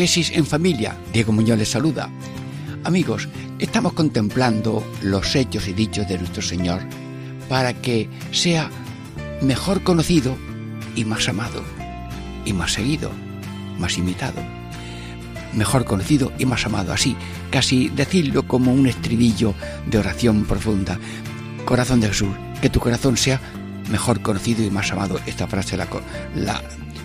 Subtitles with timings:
[0.00, 0.96] Catequesis en familia.
[1.12, 2.08] Diego Muñoz les saluda.
[2.84, 6.80] Amigos, estamos contemplando los hechos y dichos de nuestro Señor
[7.50, 8.70] para que sea
[9.42, 10.38] mejor conocido
[10.96, 11.62] y más amado,
[12.46, 13.10] y más seguido,
[13.78, 14.40] más imitado.
[15.52, 17.14] Mejor conocido y más amado, así,
[17.50, 19.52] casi decirlo como un estribillo
[19.84, 20.98] de oración profunda.
[21.66, 23.38] Corazón de Jesús, que tu corazón sea
[23.90, 25.20] mejor conocido y más amado.
[25.26, 25.86] Esta frase la,
[26.36, 26.62] la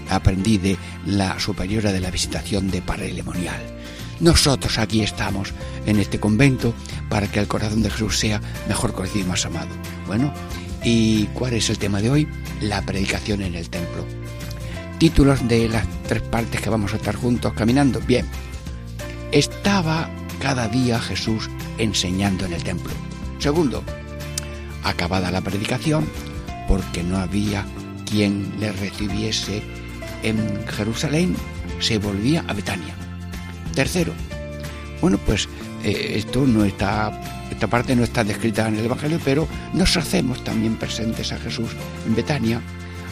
[0.10, 3.62] aprendí de la superiora de la visitación de Parelemonial.
[4.20, 5.54] Nosotros aquí estamos
[5.86, 6.74] en este convento
[7.10, 9.70] para que el corazón de Jesús sea mejor conocido y más amado.
[10.08, 10.34] Bueno,
[10.84, 12.28] ¿y cuál es el tema de hoy?
[12.62, 14.06] La predicación en el templo.
[15.00, 18.00] Títulos de las tres partes que vamos a estar juntos caminando.
[18.00, 18.26] Bien,
[19.32, 20.10] estaba
[20.40, 22.94] cada día Jesús enseñando en el templo.
[23.40, 23.84] Segundo,
[24.84, 26.08] acabada la predicación,
[26.70, 27.66] porque no había
[28.10, 29.62] quien le recibiese
[30.26, 31.36] en Jerusalén
[31.80, 32.96] se volvía a Betania.
[33.74, 34.14] Tercero,
[35.02, 35.48] bueno, pues
[35.84, 37.12] eh, esto no está,
[37.52, 41.72] esta parte no está descrita en el Evangelio, pero nos hacemos también presentes a Jesús
[42.08, 42.62] en Betania,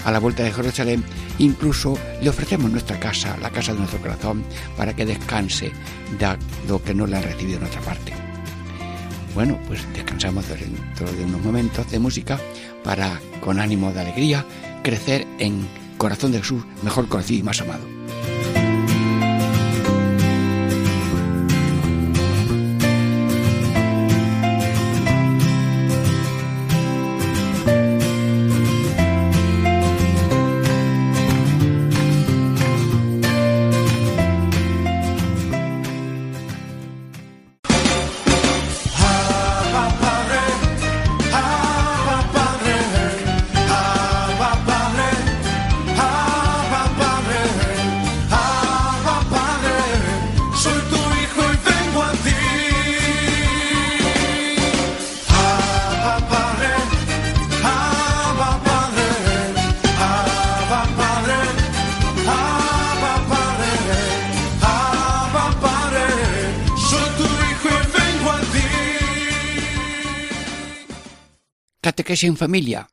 [0.06, 1.04] a la vuelta de Jerusalén,
[1.40, 4.44] incluso le ofrecemos nuestra casa, la casa de nuestro corazón,
[4.76, 5.72] para que descanse
[6.18, 6.38] de
[6.68, 8.14] lo que no le ha recibido en otra parte.
[9.34, 12.40] Bueno, pues descansamos dentro de unos momentos de música
[12.84, 14.46] para, con ánimo de alegría,
[14.84, 15.68] crecer en
[16.04, 18.03] corazón de Jesús mejor conocido y más amado.
[72.26, 72.90] En familia,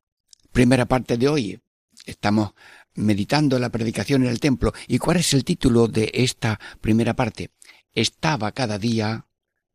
[0.51, 1.61] primera parte de hoy.
[2.05, 2.53] Estamos
[2.95, 4.73] meditando la predicación en el templo.
[4.89, 7.53] ¿Y cuál es el título de esta primera parte?
[7.93, 9.27] Estaba cada día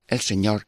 [0.07, 0.67] el Señor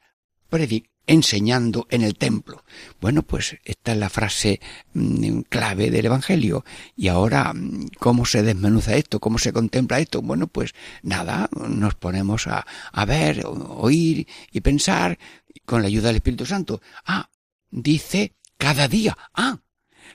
[1.05, 2.63] enseñando en el templo.
[3.01, 4.61] Bueno, pues esta es la frase
[4.93, 6.63] mm, clave del Evangelio.
[6.95, 9.19] Y ahora, mm, ¿cómo se desmenuza esto?
[9.19, 10.21] ¿Cómo se contempla esto?
[10.21, 15.19] Bueno, pues nada, nos ponemos a, a ver, oír y pensar
[15.65, 16.81] con la ayuda del Espíritu Santo.
[17.05, 17.29] Ah,
[17.69, 19.18] dice cada día.
[19.34, 19.59] Ah,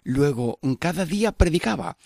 [0.05, 1.97] luego cada día predicaba.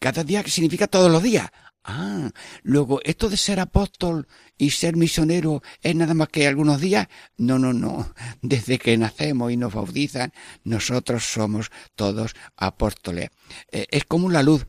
[0.00, 1.50] Cada día significa todos los días.
[1.88, 2.30] Ah,
[2.64, 4.26] luego esto de ser apóstol
[4.58, 7.06] y ser misionero es nada más que algunos días.
[7.36, 8.12] No, no, no.
[8.42, 10.32] Desde que nacemos y nos bautizan,
[10.64, 13.30] nosotros somos todos apóstoles.
[13.70, 14.66] Eh, es como la luz.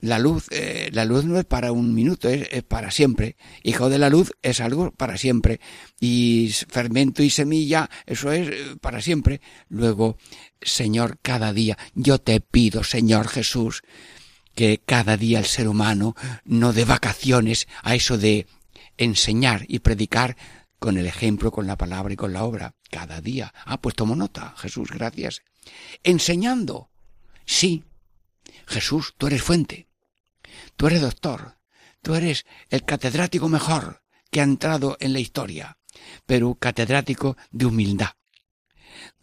[0.00, 3.36] La luz, eh, la luz no es para un minuto, es, para siempre.
[3.64, 5.60] Hijo de la luz es algo para siempre.
[5.98, 9.40] Y fermento y semilla, eso es eh, para siempre.
[9.68, 10.16] Luego,
[10.62, 13.82] Señor, cada día, yo te pido, Señor Jesús,
[14.54, 18.46] que cada día el ser humano no dé vacaciones a eso de
[18.98, 20.36] enseñar y predicar
[20.78, 22.74] con el ejemplo, con la palabra y con la obra.
[22.88, 23.52] Cada día.
[23.64, 25.42] Ah, pues tomo nota, Jesús, gracias.
[26.04, 26.88] Enseñando.
[27.44, 27.84] Sí.
[28.66, 29.87] Jesús, tú eres fuente.
[30.78, 31.58] Tú eres doctor,
[32.02, 35.76] tú eres el catedrático mejor que ha entrado en la historia,
[36.24, 38.10] pero catedrático de humildad,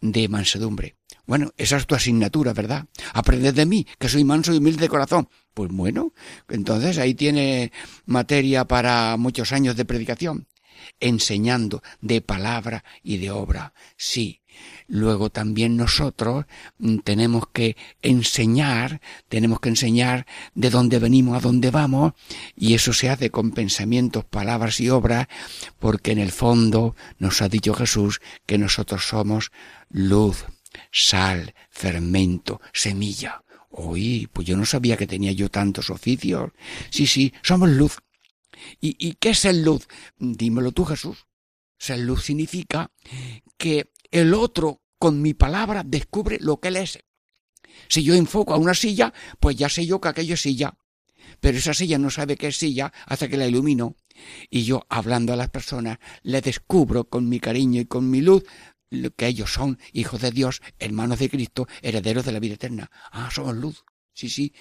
[0.02, 0.98] de mansedumbre.
[1.24, 2.84] Bueno, esa es tu asignatura, ¿verdad?
[3.14, 5.30] Aprended de mí, que soy manso y humilde de corazón.
[5.54, 6.12] Pues bueno,
[6.50, 7.72] entonces ahí tiene
[8.04, 10.48] materia para muchos años de predicación.
[11.00, 13.72] enseñando de palabra y de obra.
[13.96, 14.42] Sí,
[14.88, 16.46] Luego también nosotros
[16.78, 22.12] mm, tenemos que enseñar, tenemos que enseñar de dónde venimos a dónde vamos,
[22.56, 25.26] y eso se hace con pensamientos, palabras y obras,
[25.78, 29.50] porque en el fondo nos ha dicho Jesús que nosotros somos
[29.90, 30.44] luz,
[30.92, 33.42] sal, fermento, semilla.
[33.70, 36.52] Uy, pues yo no sabía que tenía yo tantos oficios.
[36.90, 37.98] Sí, sí, somos luz.
[38.80, 39.86] ¿Y, y qué es el luz?
[40.18, 41.26] Dímelo tú, Jesús.
[41.78, 42.90] Ser luz significa
[43.58, 46.98] que el otro con mi palabra descubre lo que él es.
[47.88, 50.76] Si yo enfoco a una silla, pues ya sé yo que aquello es silla.
[51.40, 53.96] Pero esa silla no sabe que es silla hasta que la ilumino.
[54.48, 58.44] Y yo, hablando a las personas, le descubro con mi cariño y con mi luz
[59.16, 62.90] que ellos son hijos de Dios, hermanos de Cristo, herederos de la vida eterna.
[63.10, 63.84] Ah, somos luz.
[64.14, 64.54] Sí, sí.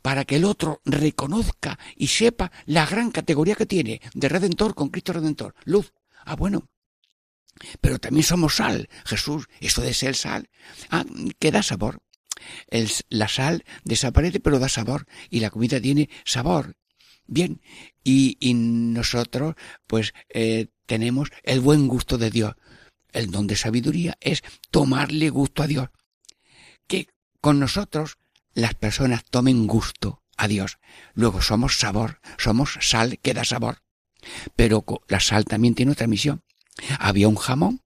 [0.00, 4.88] Para que el otro reconozca y sepa la gran categoría que tiene de redentor con
[4.88, 5.54] Cristo redentor.
[5.64, 5.92] Luz.
[6.24, 6.68] Ah, bueno,
[7.80, 8.88] pero también somos sal.
[9.04, 10.48] Jesús, eso de ser sal,
[10.90, 11.04] ah,
[11.38, 12.02] que da sabor.
[13.08, 16.76] La sal desaparece pero da sabor y la comida tiene sabor.
[17.26, 17.62] Bien,
[18.02, 19.54] y, y nosotros
[19.86, 22.54] pues eh, tenemos el buen gusto de Dios.
[23.12, 25.88] El don de sabiduría es tomarle gusto a Dios.
[26.86, 27.08] Que
[27.40, 28.18] con nosotros
[28.52, 30.78] las personas tomen gusto a Dios.
[31.14, 33.82] Luego somos sabor, somos sal que da sabor.
[34.56, 36.42] Pero la sal también tiene otra misión.
[36.98, 37.80] Había un jamón,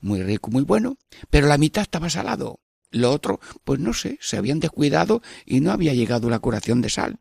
[0.00, 0.96] muy rico, muy bueno,
[1.30, 2.60] pero la mitad estaba salado.
[2.90, 6.88] Lo otro, pues no sé, se habían descuidado y no había llegado la curación de
[6.88, 7.18] sal.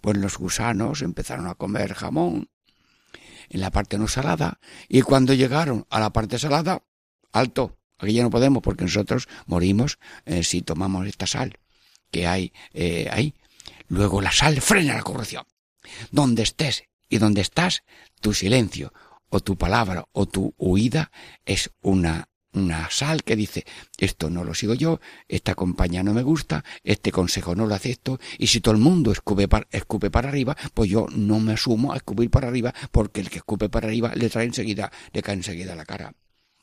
[0.00, 2.50] Pues los gusanos empezaron a comer jamón
[3.48, 6.82] en la parte no salada y cuando llegaron a la parte salada,
[7.32, 11.58] alto, aquí ya no podemos porque nosotros morimos eh, si tomamos esta sal
[12.10, 13.34] que hay eh, ahí.
[13.88, 15.44] Luego la sal frena la corrupción.
[16.10, 17.82] Donde estés y donde estás,
[18.20, 18.92] tu silencio
[19.32, 21.10] o tu palabra o tu huida
[21.46, 23.64] es una una sal que dice
[23.96, 28.20] esto no lo sigo yo, esta compañía no me gusta, este consejo no lo acepto,
[28.36, 31.94] y si todo el mundo escupe para, escupe para arriba, pues yo no me asumo
[31.94, 35.36] a escupir para arriba, porque el que escupe para arriba le trae enseguida, le cae
[35.36, 36.12] enseguida la cara.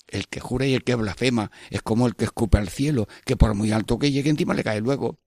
[0.07, 3.35] El que jura y el que blasfema es como el que escupe al cielo, que
[3.35, 5.17] por muy alto que llegue encima le cae luego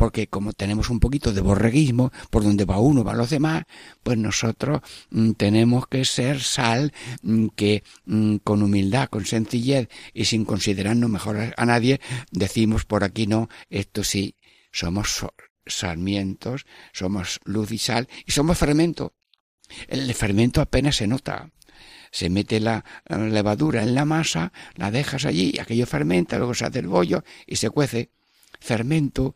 [0.00, 3.64] porque como tenemos un poquito de borreguismo, por donde va uno van los demás,
[4.02, 4.80] pues nosotros
[5.10, 11.10] mm, tenemos que ser sal mm, que mm, con humildad, con sencillez y sin considerarnos
[11.10, 12.00] mejor a nadie,
[12.30, 14.36] decimos por aquí no, esto sí,
[14.72, 15.26] somos
[15.66, 16.64] sarmientos,
[16.94, 19.12] somos luz y sal y somos fermento.
[19.86, 21.50] El fermento apenas se nota
[22.10, 26.78] se mete la levadura en la masa, la dejas allí, aquello fermenta, luego se hace
[26.78, 28.10] el bollo y se cuece.
[28.58, 29.34] Fermento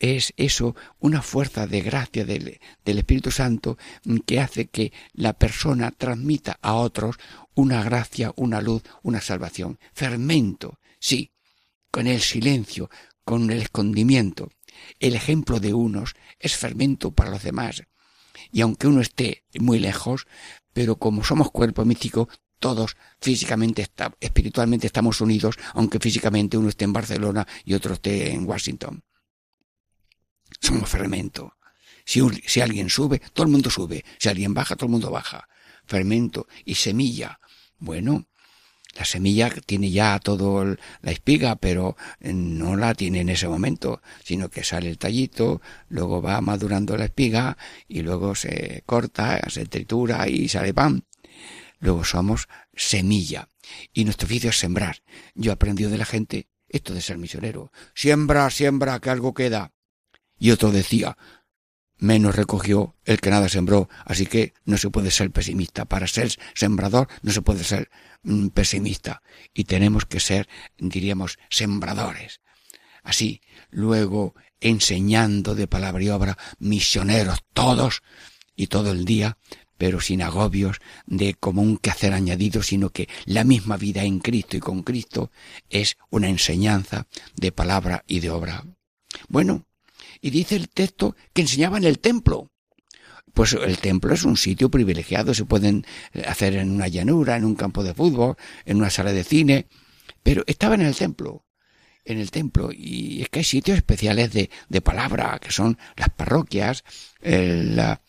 [0.00, 3.76] es eso una fuerza de gracia del, Espíritu Santo
[4.26, 7.16] que hace que la persona transmita a otros
[7.54, 9.78] una gracia, una luz, una salvación.
[9.92, 11.32] Fermento, sí,
[11.90, 12.90] con el silencio,
[13.24, 14.50] con el escondimiento.
[14.98, 17.82] El ejemplo de unos es fermento para los demás.
[18.50, 20.26] Y aunque uno esté muy lejos,
[20.72, 23.86] pero como somos cuerpo místico, todos físicamente,
[24.20, 29.02] espiritualmente estamos unidos, aunque físicamente uno esté en Barcelona y otro esté en Washington
[30.60, 31.56] somos fermento.
[32.04, 34.04] Si, si alguien sube, todo el mundo sube.
[34.18, 35.48] Si alguien baja, todo el mundo baja.
[35.86, 37.40] Fermento y semilla.
[37.78, 38.26] Bueno,
[38.96, 44.50] la semilla tiene ya todo la espiga, pero no la tiene en ese momento, sino
[44.50, 50.28] que sale el tallito, luego va madurando la espiga y luego se corta, se tritura
[50.28, 51.04] y sale pan.
[51.78, 53.48] Luego somos semilla.
[53.92, 55.02] Y nuestro oficio es sembrar.
[55.34, 57.72] Yo he aprendido de la gente esto de ser misionero.
[57.94, 59.72] Siembra, siembra, que algo queda.
[60.40, 61.16] Y otro decía,
[61.98, 65.84] menos recogió el que nada sembró, así que no se puede ser pesimista.
[65.84, 67.90] Para ser sembrador no se puede ser
[68.22, 69.22] mm, pesimista.
[69.54, 72.40] Y tenemos que ser, diríamos, sembradores.
[73.02, 78.02] Así, luego enseñando de palabra y obra, misioneros todos
[78.56, 79.38] y todo el día,
[79.78, 84.56] pero sin agobios de como un quehacer añadido, sino que la misma vida en Cristo
[84.56, 85.30] y con Cristo
[85.68, 87.06] es una enseñanza
[87.36, 88.64] de palabra y de obra.
[89.28, 89.66] Bueno,
[90.20, 92.50] y dice el texto que enseñaba en el templo.
[93.32, 95.86] Pues el templo es un sitio privilegiado, se pueden
[96.26, 99.68] hacer en una llanura, en un campo de fútbol, en una sala de cine,
[100.22, 101.46] pero estaba en el templo,
[102.04, 106.10] en el templo, y es que hay sitios especiales de, de palabra, que son las
[106.10, 106.82] parroquias,
[107.20, 108.00] las,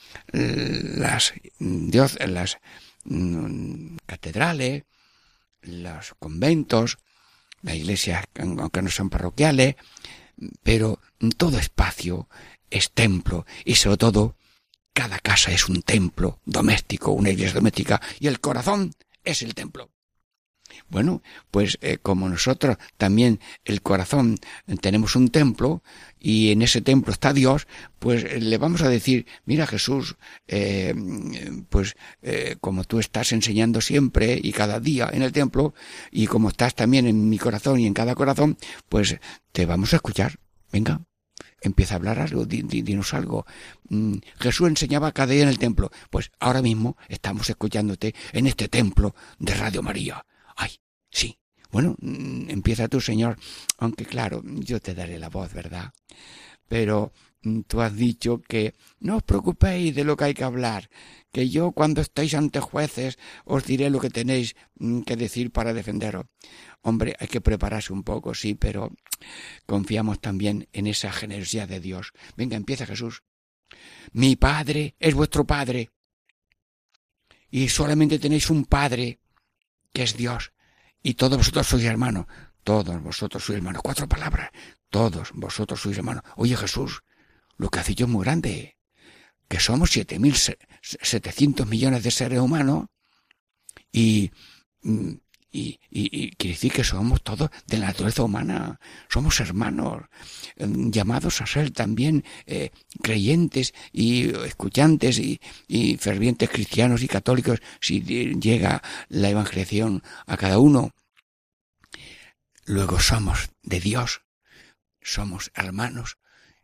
[1.59, 2.57] Dios, las
[3.03, 4.85] mm, catedrales,
[5.61, 6.97] los conventos,
[7.61, 9.75] las iglesias, aunque no son parroquiales,
[10.63, 10.99] pero
[11.29, 12.27] todo espacio
[12.69, 14.35] es templo y sobre todo
[14.93, 19.91] cada casa es un templo doméstico, una iglesia doméstica, y el corazón es el templo.
[20.89, 24.37] Bueno, pues eh, como nosotros también el corazón
[24.81, 25.83] tenemos un templo
[26.19, 27.67] y en ese templo está Dios,
[27.99, 30.15] pues eh, le vamos a decir, mira Jesús,
[30.47, 30.93] eh,
[31.69, 31.95] pues
[32.61, 35.73] como tú estás enseñando siempre y cada día en el templo
[36.11, 38.57] y como estás también en mi corazón y en cada corazón,
[38.89, 39.17] pues
[39.51, 40.39] te vamos a escuchar.
[40.71, 41.01] Venga,
[41.61, 43.45] empieza a hablar algo, dinos algo.
[43.89, 45.91] Mm, Jesús enseñaba cada día en el templo.
[46.09, 50.25] Pues ahora mismo estamos escuchándote en este templo de Radio María.
[50.55, 50.71] Ay,
[51.09, 51.37] sí.
[51.71, 53.37] Bueno, mm, empieza tú, Señor,
[53.77, 55.93] aunque claro, yo te daré la voz, ¿verdad?
[56.67, 57.13] Pero
[57.43, 60.89] mm, tú has dicho que no os preocupéis de lo que hay que hablar,
[61.31, 64.55] que yo cuando estéis ante jueces os diré lo que tenéis
[65.05, 66.25] que decir para defenderos.
[66.81, 68.91] Hombre, hay que prepararse un poco, sí, pero
[69.65, 72.13] confiamos también en esa generosidad de Dios.
[72.35, 73.23] Venga, empieza Jesús.
[74.13, 75.91] Mi Padre es vuestro Padre.
[77.49, 79.19] Y solamente tenéis un Padre
[79.93, 80.53] que es Dios,
[81.03, 82.25] y todos vosotros sois hermanos,
[82.63, 84.51] todos vosotros sois hermanos, cuatro palabras,
[84.89, 86.23] todos vosotros sois hermanos.
[86.37, 87.03] Oye Jesús,
[87.57, 88.77] lo que hace yo es muy grande,
[89.47, 90.35] que somos siete mil
[90.81, 92.87] setecientos millones de seres humanos
[93.91, 94.31] y
[95.51, 98.79] mm, y, y, quiere decir que somos todos de la naturaleza humana,
[99.09, 100.03] somos hermanos,
[100.55, 107.59] em, llamados a ser también eh, creyentes y escuchantes y, y, fervientes cristianos y católicos
[107.79, 110.91] si llega la evangelización a cada uno.
[112.65, 114.21] Luego somos de Dios,
[115.01, 116.17] somos hermanos,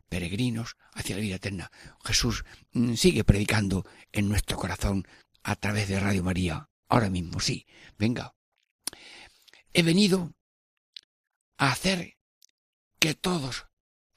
[0.09, 1.71] peregrinos hacia la vida eterna.
[2.03, 5.07] Jesús mm, sigue predicando en nuestro corazón
[5.43, 6.69] a través de Radio María.
[6.89, 7.65] Ahora mismo, sí.
[7.97, 8.33] Venga,
[9.77, 10.33] He venido
[11.59, 12.17] a hacer
[12.97, 13.67] que todos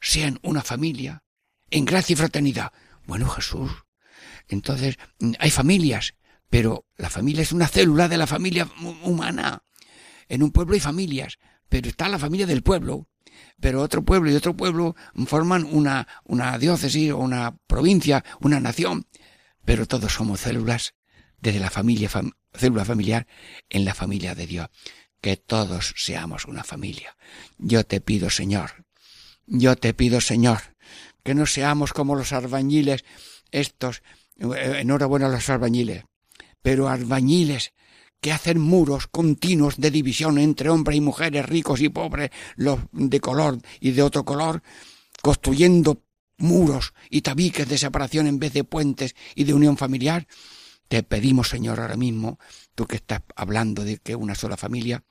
[0.00, 1.22] sean una familia
[1.70, 2.72] en gracia y fraternidad.
[3.04, 3.70] Bueno, Jesús,
[4.48, 6.14] entonces mm, hay familias,
[6.48, 8.70] pero la familia es una célula de la familia
[9.04, 9.62] humana.
[10.30, 11.38] En un pueblo hay familias,
[11.68, 13.06] pero está la familia del pueblo.
[13.60, 19.06] Pero otro pueblo y otro pueblo forman una, una diócesis o una provincia, una nación.
[19.66, 20.94] Pero todos somos células
[21.38, 22.08] desde la familia,
[22.54, 23.26] célula familiar
[23.68, 24.70] en la familia de Dios
[25.20, 27.16] que todos seamos una familia.
[27.58, 28.84] Yo te pido, Señor,
[29.46, 30.76] yo te pido, Señor,
[31.22, 33.04] que no seamos como los albañiles
[33.50, 34.02] estos,
[34.38, 36.04] eh, enhorabuena a los albañiles,
[36.62, 37.72] pero albañiles
[38.20, 43.20] que hacen muros continuos de división entre hombres y mujeres, ricos y pobres, los de
[43.20, 44.62] color y de otro color,
[45.22, 46.02] construyendo
[46.36, 50.26] muros y tabiques de separación en vez de puentes y de unión familiar,
[50.90, 52.40] te pedimos, Señor, ahora mismo,
[52.74, 55.04] tú que estás hablando de que una sola familia,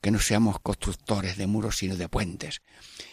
[0.00, 2.62] que no seamos constructores de muros, sino de puentes.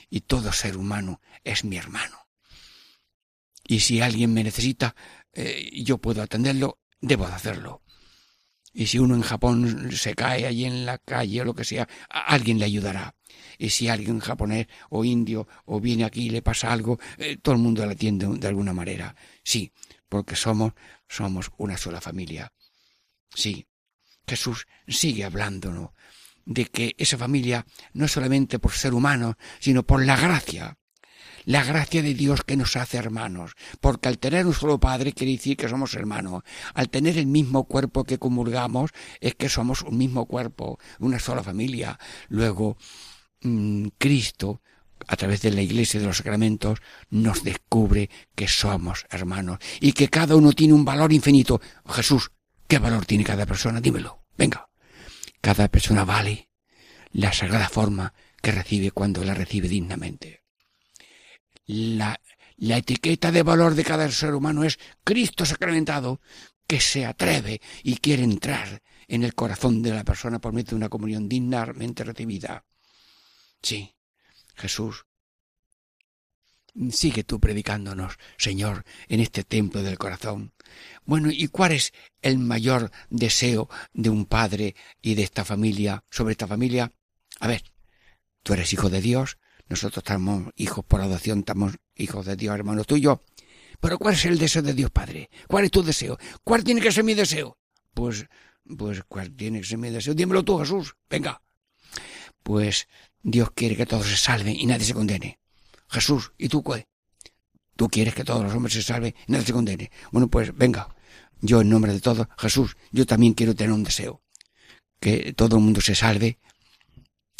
[0.07, 2.27] Y todo ser humano es mi hermano.
[3.65, 4.95] Y si alguien me necesita,
[5.33, 7.81] eh, yo puedo atenderlo, debo de hacerlo.
[8.71, 11.89] Y si uno en Japón se cae allí en la calle o lo que sea,
[12.07, 13.15] alguien le ayudará.
[13.57, 17.55] Y si alguien japonés o indio o viene aquí y le pasa algo, eh, todo
[17.55, 19.15] el mundo le atiende de alguna manera.
[19.43, 19.71] Sí,
[20.07, 20.73] porque somos,
[21.11, 22.53] somos una sola familia.
[23.33, 23.67] Sí,
[24.25, 25.91] Jesús sigue hablándonos
[26.45, 30.77] de que esa familia no es solamente por ser humano, sino por la gracia,
[31.43, 35.33] la gracia de Dios que nos hace hermanos, porque al tener un solo Padre quiere
[35.33, 39.97] decir que somos hermanos, al tener el mismo cuerpo que comulgamos es que somos un
[39.97, 41.99] mismo cuerpo, una sola familia.
[42.29, 42.77] Luego,
[43.41, 44.61] mm, Cristo
[45.07, 46.79] a través de la iglesia y de los sacramentos,
[47.09, 51.61] nos descubre que somos hermanos y que cada uno tiene un valor infinito.
[51.87, 52.31] Jesús,
[52.67, 53.81] ¿qué valor tiene cada persona?
[53.81, 54.23] Dímelo.
[54.37, 54.69] Venga.
[55.41, 56.49] Cada persona vale
[57.11, 60.43] la sagrada forma que recibe cuando la recibe dignamente.
[61.65, 62.19] La,
[62.57, 66.21] la etiqueta de valor de cada ser humano es Cristo sacramentado,
[66.67, 70.75] que se atreve y quiere entrar en el corazón de la persona por medio de
[70.75, 72.63] una comunión dignamente recibida.
[73.61, 73.93] Sí,
[74.61, 75.05] Jesús,
[76.91, 80.53] sigue tú predicándonos, Señor, en este templo del corazón.
[81.05, 86.31] Bueno, ¿y cuál es el mayor deseo de un padre y de esta familia, sobre
[86.31, 86.91] esta familia?
[87.39, 87.63] A ver,
[88.43, 89.37] tú eres hijo de Dios,
[89.67, 93.23] nosotros estamos hijos por adopción, estamos hijos de Dios, hermano tuyo.
[93.79, 95.29] Pero ¿cuál es el deseo de Dios, Padre?
[95.47, 96.17] ¿Cuál es tu deseo?
[96.43, 97.57] ¿Cuál tiene que ser mi deseo?
[97.93, 98.25] Pues,
[98.77, 100.13] pues, ¿cuál tiene que ser mi deseo?
[100.13, 100.95] Dímelo tú, Jesús.
[101.09, 101.41] Venga.
[102.43, 102.87] Pues
[103.23, 105.39] Dios quiere que todos se salven y nadie se condene.
[105.89, 106.85] Jesús, ¿y tú qué?
[107.75, 109.91] Tú quieres que todos los hombres se salven y nadie se condene.
[110.11, 110.95] Bueno, pues venga,
[111.41, 114.21] yo en nombre de todos, Jesús, yo también quiero tener un deseo.
[114.99, 116.39] Que todo el mundo se salve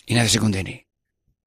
[0.05, 0.87] y nadie se condene.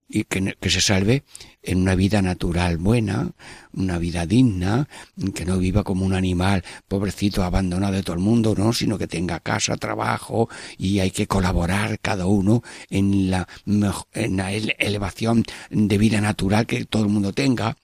[0.09, 1.25] Y que, que, se salve
[1.63, 3.33] en una vida natural buena,
[3.73, 4.89] una vida digna,
[5.35, 9.07] que no viva como un animal pobrecito abandonado de todo el mundo, no, sino que
[9.07, 15.99] tenga casa, trabajo y hay que colaborar cada uno en la, en la elevación de
[15.99, 17.77] vida natural que todo el mundo tenga,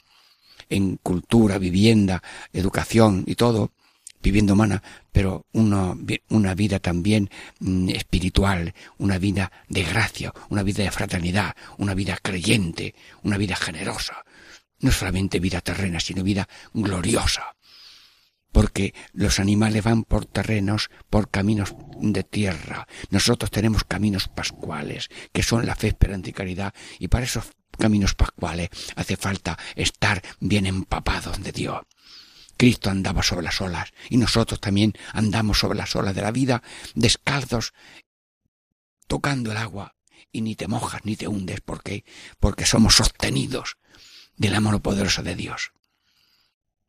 [0.68, 2.22] en cultura, vivienda,
[2.52, 3.72] educación y todo
[4.22, 5.94] viviendo humana, pero una,
[6.28, 12.18] una vida también mm, espiritual, una vida de gracia, una vida de fraternidad, una vida
[12.22, 14.24] creyente, una vida generosa.
[14.80, 17.54] No solamente vida terrena, sino vida gloriosa.
[18.52, 22.88] Porque los animales van por terrenos, por caminos de tierra.
[23.10, 27.44] Nosotros tenemos caminos pascuales, que son la fe, esperanza y caridad, y para esos
[27.78, 31.82] caminos pascuales hace falta estar bien empapados de Dios.
[32.60, 36.62] Cristo andaba sobre las olas y nosotros también andamos sobre las olas de la vida,
[36.94, 37.72] descalzos,
[39.06, 39.96] tocando el agua
[40.30, 41.62] y ni te mojas ni te hundes.
[41.62, 42.04] ¿Por qué?
[42.38, 43.78] Porque somos sostenidos
[44.36, 45.72] de la mano poderosa de Dios.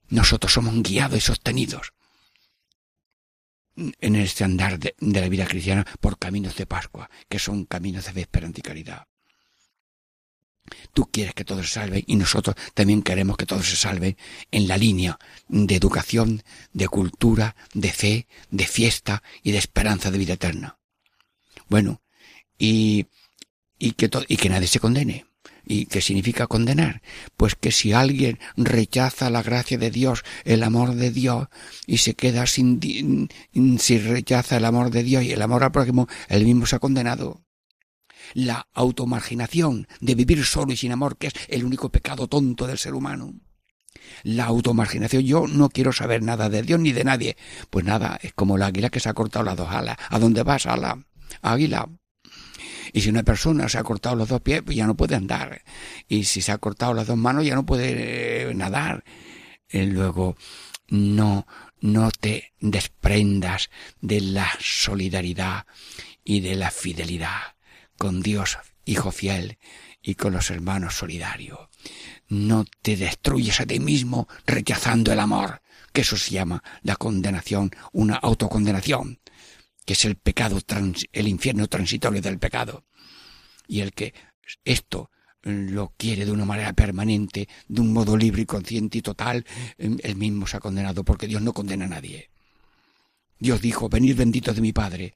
[0.10, 1.94] Nosotros somos guiados y sostenidos
[3.78, 8.20] en este andar de, la vida cristiana por caminos de Pascua, que son caminos de
[8.20, 9.08] esperanza y caridad.
[10.94, 14.18] Tú quieres que todos se salven y nosotros también queremos que todos se salven
[14.52, 20.18] en la línea de educación, de cultura, de fe, de fiesta y de esperanza de
[20.18, 20.78] vida eterna.
[21.68, 22.02] Bueno,
[22.58, 23.08] y,
[23.80, 25.26] y, que, y que nadie se condene.
[25.66, 27.02] ¿Y qué significa condenar?
[27.38, 31.48] Pues que si alguien rechaza la gracia de Dios, el amor de Dios,
[31.86, 33.30] y se queda sin,
[33.80, 36.80] si rechaza el amor de Dios y el amor al prójimo, él mismo se ha
[36.80, 37.42] condenado
[38.34, 42.78] la automarginación de vivir solo y sin amor, que es el único pecado tonto del
[42.78, 43.34] ser humano.
[44.24, 47.38] La automarginación, yo no quiero saber nada de Dios ni de nadie.
[47.70, 49.98] Pues nada, es como la águila que se ha cortado las dos alas.
[50.10, 51.04] ¿A dónde vas, ala?
[51.42, 51.90] Águila.
[52.94, 55.64] Y si una persona se ha cortado los dos pies, pues ya no puede andar.
[56.08, 59.04] Y si se ha cortado las dos manos, ya no puede eh, nadar.
[59.70, 60.36] Eh, luego,
[60.90, 61.48] no,
[61.80, 63.70] no te desprendas
[64.02, 65.66] de la solidaridad
[66.24, 67.56] y de la fidelidad
[68.02, 69.60] con Dios, Hijo fiel,
[70.02, 71.60] y con los hermanos solidarios.
[72.30, 75.62] No te destruyes a ti mismo rechazando el amor,
[75.94, 79.20] que eso se llama la condenación, una autocondenación,
[79.86, 80.60] que es el pecado,
[81.12, 82.86] el infierno transitorio del pecado.
[83.68, 84.16] Y el que
[84.66, 85.12] esto
[85.44, 89.46] lo quiere de una manera permanente, de un modo libre y consciente y total,
[89.78, 92.32] él mismo se ha condenado, porque Dios no condena a nadie.
[93.38, 95.14] Dios dijo, venid benditos de mi Padre,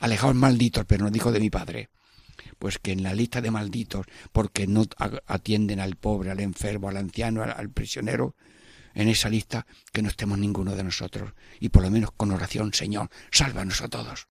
[0.00, 1.90] alejaos malditos, pero no dijo de mi Padre
[2.58, 4.84] pues que en la lista de malditos, porque no
[5.26, 8.34] atienden al pobre, al enfermo, al anciano, al, prisionero,
[8.94, 11.32] en esa lista que no estemos ninguno de nosotros.
[11.60, 14.28] Y por lo menos con oración, Señor, sálvanos a todos.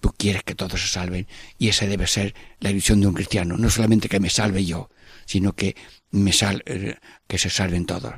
[0.00, 1.26] Tú quieres que todos se salven
[1.58, 3.56] y esa debe ser la ilusión de un cristiano.
[3.56, 4.90] No solamente que me salve yo,
[5.26, 5.76] sino que,
[6.10, 8.14] me sal, eh, que se salven todos.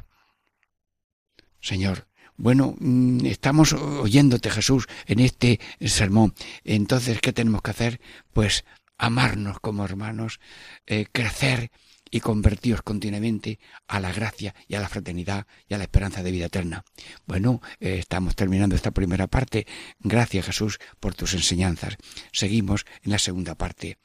[1.60, 2.06] Señor,
[2.40, 6.34] bueno, mm, estamos oyéndote Jesús en este sermón.
[6.64, 8.00] Entonces, ¿qué tenemos que hacer?
[8.32, 8.64] Pues
[8.96, 10.40] amarnos como hermanos,
[10.86, 11.70] eh, crecer
[12.10, 16.30] y convertiros continuamente a la gracia y a la fraternidad y a la esperanza de
[16.30, 16.82] vida eterna.
[17.26, 19.66] Bueno, eh, estamos terminando esta primera parte.
[19.98, 21.98] Gracias Jesús por tus enseñanzas.
[22.32, 23.98] Seguimos en la segunda parte.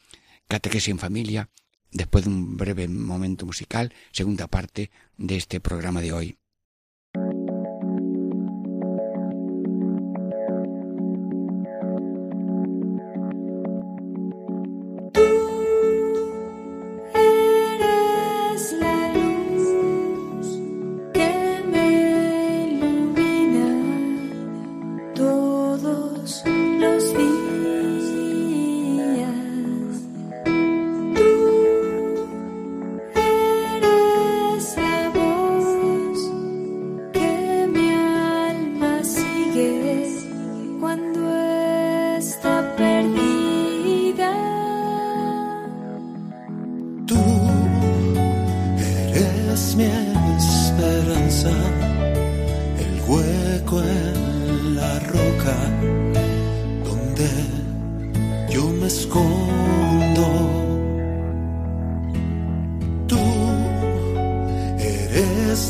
[0.50, 1.50] Catequesis en familia,
[1.89, 6.38] después de un breve momento musical, segunda parte de este programa de hoy.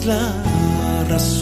[0.06, 1.42] Tú eres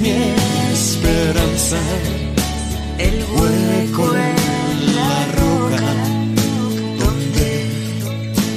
[0.00, 0.10] mi
[0.72, 1.78] esperanza,
[2.98, 5.92] el hueco en la roca
[7.00, 7.66] donde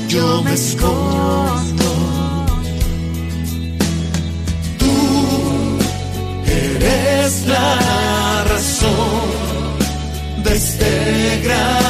[0.07, 1.89] yo me escondo.
[4.77, 4.95] Tú
[6.45, 9.23] eres la razón
[10.43, 11.80] de este gran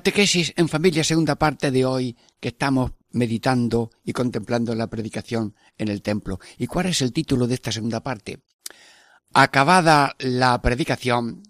[0.00, 5.88] Catequesis en familia, segunda parte de hoy, que estamos meditando y contemplando la predicación en
[5.88, 6.40] el templo.
[6.56, 8.40] ¿Y cuál es el título de esta segunda parte?
[9.34, 11.42] Acabada la predicación,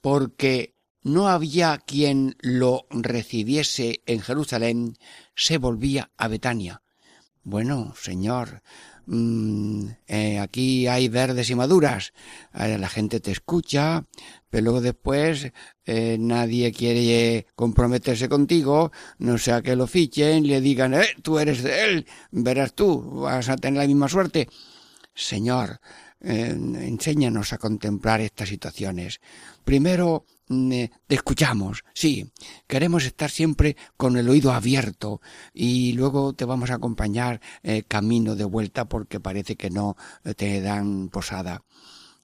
[0.00, 4.96] porque no había quien lo recibiese en Jerusalén,
[5.36, 6.82] se volvía a Betania.
[7.44, 8.60] Bueno, Señor,
[9.06, 12.12] mm, eh, aquí hay verdes y maduras.
[12.52, 14.04] Eh, la gente te escucha,
[14.50, 15.52] pero luego después
[15.84, 21.62] eh, nadie quiere comprometerse contigo, no sea que lo fichen, le digan, eh, tú eres
[21.62, 24.48] de él, verás tú, vas a tener la misma suerte.
[25.14, 25.80] Señor,
[26.20, 29.20] eh, enséñanos a contemplar estas situaciones.
[29.64, 32.32] Primero, mm, eh, te escuchamos, sí,
[32.66, 35.20] queremos estar siempre con el oído abierto
[35.52, 40.34] y luego te vamos a acompañar eh, camino de vuelta porque parece que no eh,
[40.34, 41.62] te dan posada.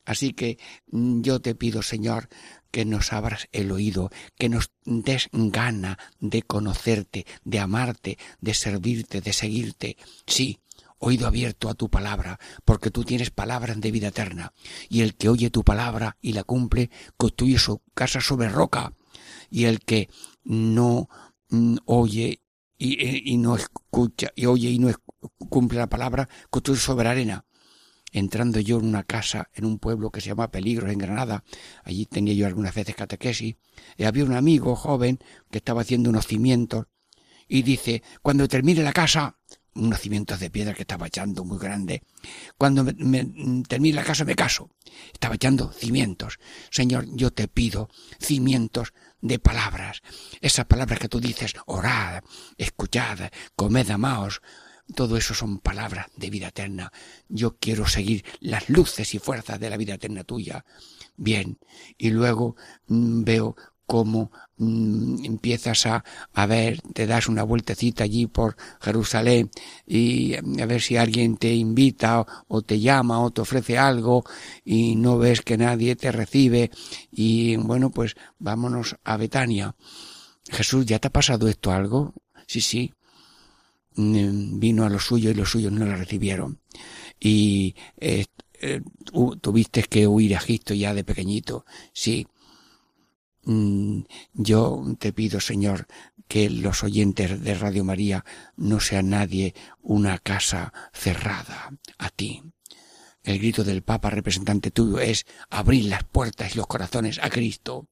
[0.04, 0.58] Así que
[0.90, 2.28] mm, yo te pido, Señor,
[2.70, 9.20] que nos abras el oído, que nos des gana de conocerte, de amarte, de servirte,
[9.20, 9.96] de seguirte.
[10.26, 10.58] Sí,
[10.98, 14.52] oído abierto a tu palabra, porque tú tienes palabras de vida eterna,
[14.88, 18.92] y el que oye tu palabra y la cumple, construye su casa sobre roca,
[19.50, 20.08] y el que
[20.44, 21.08] no
[21.50, 22.40] mm, oye
[22.76, 24.90] y, y, no escucha, y oye y no
[25.48, 27.44] cumple la palabra, construye sobre arena.
[28.14, 31.42] Entrando yo en una casa, en un pueblo que se llama Peligros, en Granada,
[31.82, 33.56] allí tenía yo algunas veces catequesis,
[33.96, 35.18] y había un amigo joven
[35.50, 36.86] que estaba haciendo unos cimientos,
[37.48, 39.36] y dice, cuando termine la casa,
[39.74, 42.04] unos cimientos de piedra que estaba echando muy grande.
[42.56, 43.24] Cuando me,
[43.66, 44.70] termine la casa me caso.
[45.12, 46.38] Estaba echando cimientos.
[46.70, 50.02] Señor, yo te pido cimientos de palabras.
[50.40, 52.22] Esas palabras que tú dices, orad,
[52.56, 53.18] escuchad,
[53.56, 54.40] comed, amaos.
[54.94, 56.92] Todo eso son palabras de vida eterna.
[57.28, 60.64] Yo quiero seguir las luces y fuerzas de la vida eterna tuya.
[61.16, 61.58] Bien.
[61.96, 62.56] Y luego
[62.88, 69.50] mm, veo cómo mm, empiezas a, a ver, te das una vueltecita allí por Jerusalén
[69.86, 74.24] y mm, a ver si alguien te invita o, te llama o te ofrece algo
[74.64, 76.70] y no ves que nadie te recibe
[77.10, 79.74] y bueno, pues vámonos a Betania.
[80.50, 82.14] Jesús, ¿ya te ha pasado esto algo?
[82.46, 82.92] Sí, sí.
[83.96, 86.60] Mm, vino a los suyos y los suyos no le recibieron.
[87.20, 88.26] Y eh,
[88.60, 88.80] eh,
[89.40, 91.64] tuviste que huir a Egipto ya de pequeñito.
[91.92, 92.26] Sí
[93.44, 95.86] Mm, yo te pido, Señor,
[96.28, 98.24] que los oyentes de Radio María
[98.56, 102.42] no sean nadie una casa cerrada a ti.
[103.22, 107.88] El grito del Papa representante tuyo es abrir las puertas y los corazones a Cristo.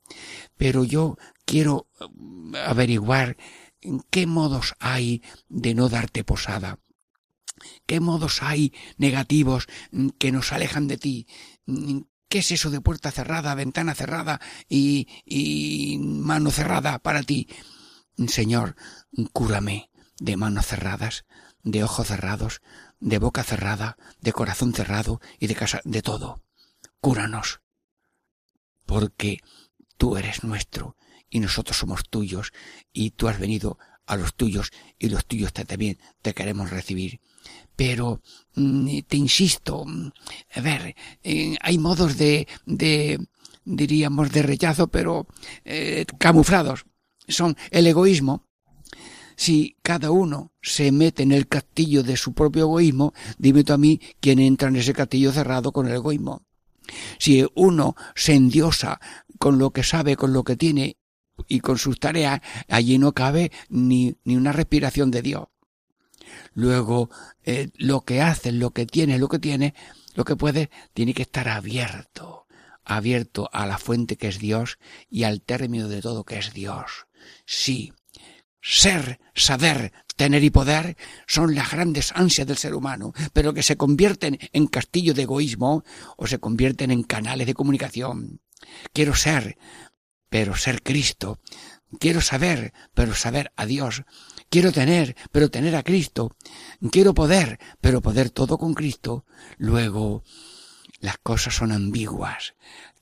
[0.57, 3.37] Pero yo quiero mm, averiguar
[4.11, 6.79] qué modos hay de no darte posada.
[7.87, 11.27] ¿Qué modos hay negativos mm, que nos alejan de ti?
[12.29, 17.49] ¿Qué es eso de puerta cerrada, ventana cerrada y, y mano cerrada para ti?
[18.29, 18.77] Señor,
[19.33, 21.25] cúrame de manos cerradas,
[21.62, 22.62] de ojos cerrados,
[23.01, 26.42] de boca cerrada, de corazón cerrado y de casa, de todo.
[27.01, 27.61] Cúranos,
[28.87, 29.40] porque
[29.97, 30.97] tú eres nuestro
[31.33, 32.53] y nosotros somos tuyos
[32.92, 37.21] y tú has venido a los tuyos y los tuyos también te queremos recibir
[37.77, 38.21] pero
[38.55, 40.11] mm, te insisto, mm,
[40.55, 43.18] a ver, eh, hay modos de, de,
[43.64, 45.27] diríamos, de rechazo, pero
[45.64, 46.85] eh, camuflados.
[47.27, 48.47] Son el egoísmo.
[49.37, 53.79] Si cada uno se mete en el castillo de su propio egoísmo, dime tú a
[53.79, 56.45] mí quién entra en ese castillo cerrado con el egoísmo.
[57.18, 59.01] Si uno se endiosa
[59.38, 60.99] con lo que sabe, con lo que tiene
[61.48, 65.48] y con sus tareas, allí no cabe ni, ni una respiración de Dios
[66.55, 67.11] luego
[67.44, 69.72] eh, lo que haces, lo que tienes, lo que tienes,
[70.14, 72.46] lo que puedes, tiene que estar abierto,
[72.85, 74.78] abierto a la fuente que es Dios
[75.09, 77.07] y al término de todo que es Dios.
[77.46, 77.92] Sí,
[78.61, 83.76] ser, saber, tener y poder son las grandes ansias del ser humano, pero que se
[83.76, 85.85] convierten en castillo de egoísmo
[86.16, 88.40] o se convierten en canales de comunicación.
[88.92, 89.59] Quiero ser,
[90.33, 91.40] pero ser Cristo.
[92.01, 94.05] Quiero saber, pero saber a Dios.
[94.49, 96.35] Quiero tener, pero tener a Cristo.
[96.90, 99.27] Quiero poder, pero poder todo con Cristo.
[99.59, 100.25] Luego,
[101.01, 102.55] las cosas son ambiguas.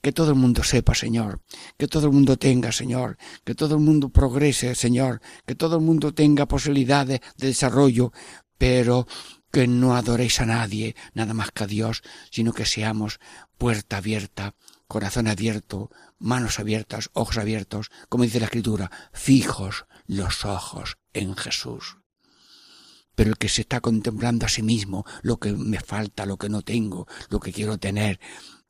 [0.02, 1.40] Que todo el mundo sepa, Señor.
[1.78, 3.16] Que todo el mundo tenga, Señor.
[3.44, 5.20] Que todo el mundo progrese, Señor.
[5.46, 8.12] Que todo el mundo tenga posibilidades de desarrollo.
[8.58, 9.06] Pero
[9.52, 13.20] que no adoréis a nadie, nada más que a Dios, sino que seamos
[13.56, 14.54] puerta abierta,
[14.90, 21.98] corazón abierto, manos abiertas, ojos abiertos, como dice la Escritura, fijos los ojos en Jesús.
[23.14, 26.48] Pero el que se está contemplando a sí mismo, lo que me falta, lo que
[26.48, 28.18] no tengo, lo que quiero tener,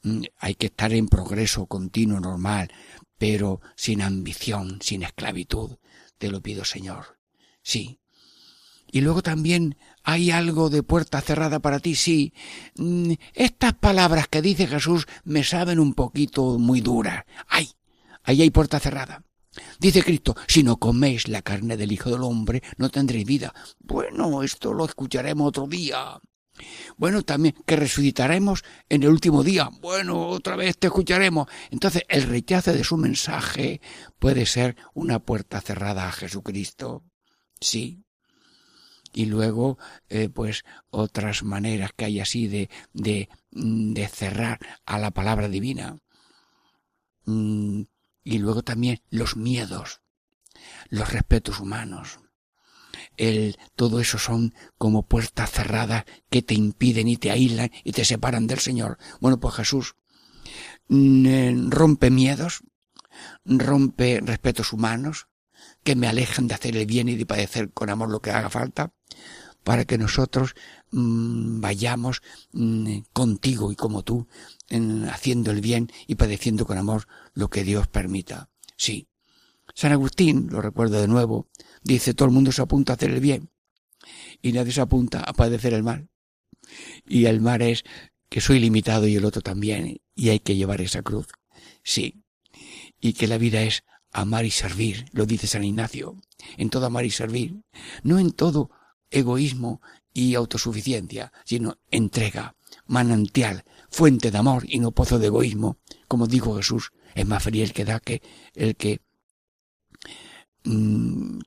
[0.03, 2.71] mm, hay que estar en progreso continuo, normal,
[3.17, 5.79] pero sin ambición, sin esclavitud.
[6.19, 7.19] Te lo pido, Señor.
[7.63, 7.99] Sí.
[8.93, 12.33] Y luego también hay algo de puerta cerrada para ti, sí.
[12.77, 17.25] Mm, estas palabras que dice Jesús me saben un poquito muy duras.
[17.49, 17.71] ¡Ay!
[18.23, 19.25] Ahí hay puerta cerrada.
[19.79, 23.53] Dice Cristo, si no coméis la carne del Hijo del Hombre, no tendréis vida.
[23.81, 26.21] Bueno, esto lo escucharemos otro día.
[26.97, 29.71] Bueno, también que resucitaremos en el último día.
[29.81, 31.49] Bueno, otra vez te escucharemos.
[31.71, 33.81] Entonces, el rechazo de su mensaje
[34.19, 37.05] puede ser una puerta cerrada a Jesucristo.
[37.61, 38.05] Sí.
[39.13, 45.11] Y luego, eh, pues, otras maneras que hay así de, de, de cerrar a la
[45.11, 45.97] palabra divina.
[47.25, 47.83] Mm,
[48.25, 50.01] y luego también los miedos,
[50.89, 52.21] los respetos humanos.
[53.17, 58.05] El, todo eso son como puertas cerradas que te impiden y te aíslan y te
[58.05, 58.99] separan del Señor.
[59.21, 59.97] Bueno, pues Jesús
[60.89, 62.63] mm, eh, rompe miedos,
[63.45, 65.30] rompe respetos humanos
[65.83, 68.51] que me alejan de hacer el bien y de padecer con amor lo que haga
[68.51, 68.93] falta,
[69.65, 70.55] para que nosotros
[70.91, 74.27] mm, vayamos mm, contigo y como tú,
[75.11, 78.51] haciendo el bien y padeciendo con amor lo que Dios permita.
[78.77, 79.09] Sí,
[79.75, 81.49] San Agustín, lo recuerdo de nuevo,
[81.83, 83.51] dice todo el mundo se apunta a hacer el bien
[84.43, 86.09] y nadie se apunta a padecer el mal.
[87.07, 87.85] Y el mal es
[88.29, 91.27] que soy limitado y el otro también y hay que llevar esa cruz.
[91.83, 92.23] Sí.
[93.01, 96.17] Y que la vida es amar y servir, lo dice San Ignacio,
[96.57, 97.63] en todo amar y servir,
[98.03, 98.71] no en todo
[99.11, 99.81] egoísmo
[100.13, 106.57] y autosuficiencia, sino entrega, manantial, fuente de amor y no pozo de egoísmo, como dijo
[106.57, 108.23] Jesús, es más feliz el que da que
[108.55, 109.01] el que
[110.65, 111.41] mm,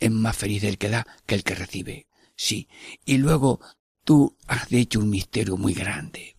[0.00, 2.06] es más feliz el que da que el que recibe.
[2.36, 2.68] Sí.
[3.04, 3.60] Y luego
[4.04, 6.36] tú has hecho un misterio muy grande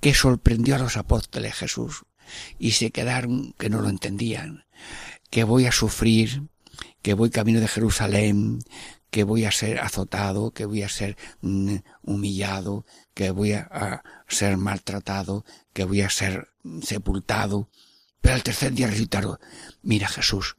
[0.00, 2.04] que sorprendió a los apóstoles Jesús
[2.58, 4.64] y se quedaron que no lo entendían,
[5.30, 6.48] que voy a sufrir,
[7.02, 8.60] que voy camino de Jerusalén,
[9.12, 14.56] que voy a ser azotado, que voy a ser mm, humillado, que voy a, ser
[14.56, 16.48] maltratado, que voy a ser
[16.82, 17.68] sepultado.
[18.22, 19.38] Pero al tercer día resucitaron.
[19.82, 20.56] Mira Jesús,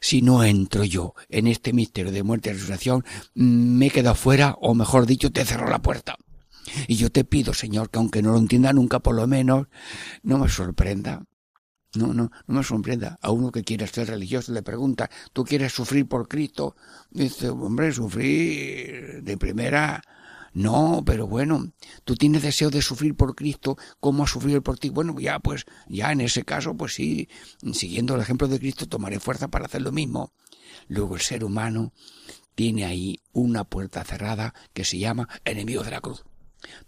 [0.00, 3.04] si no entro yo en este misterio de muerte y resurrección,
[3.36, 6.16] mm, me he quedado fuera, o mejor dicho, te cerró la puerta.
[6.86, 9.68] Y yo te pido, Señor, que aunque no lo entienda nunca, por lo menos,
[10.22, 11.24] no me sorprenda.
[11.94, 13.18] No, no, no me sorprenda.
[13.22, 16.76] A uno que quiere ser religioso le pregunta, ¿tú quieres sufrir por Cristo?
[17.10, 20.02] Dice, hombre, sufrir de primera,
[20.52, 21.72] no, pero bueno,
[22.04, 24.88] tú tienes deseo de sufrir por Cristo, ¿cómo ha sufrido por ti?
[24.88, 27.28] Bueno, ya, pues, ya en ese caso, pues sí,
[27.72, 30.32] siguiendo el ejemplo de Cristo, tomaré fuerza para hacer lo mismo.
[30.88, 31.92] Luego el ser humano
[32.54, 36.24] tiene ahí una puerta cerrada que se llama enemigo de la cruz.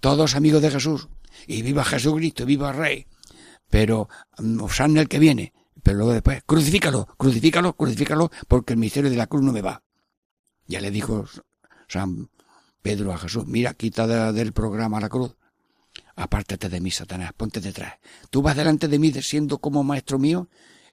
[0.00, 1.08] Todos amigos de Jesús.
[1.46, 3.06] Y viva Jesucristo, viva Rey.
[3.68, 5.52] Pero mm, Osana el que viene.
[5.82, 9.82] Pero luego después, crucifícalo, crucifícalo, crucifícalo, porque el misterio de la cruz no me va.
[10.66, 11.26] Ya le dijo
[11.88, 12.30] San
[12.82, 15.36] Pedro a Jesús, mira, quita del programa la cruz.
[16.16, 17.94] Apártate de mí, Satanás, ponte detrás.
[18.30, 20.48] Tú vas delante de mí siendo como maestro mío,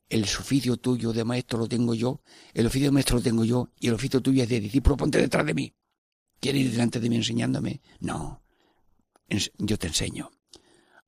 [0.09, 2.21] el oficio tuyo de maestro lo tengo yo,
[2.53, 5.19] el oficio de maestro lo tengo yo, y el oficio tuyo es de discípulo, ponte
[5.19, 5.73] detrás de mí.
[6.39, 7.81] ¿Quieres ir delante de mí enseñándome?
[7.99, 8.41] No,
[9.29, 10.31] yo te enseño.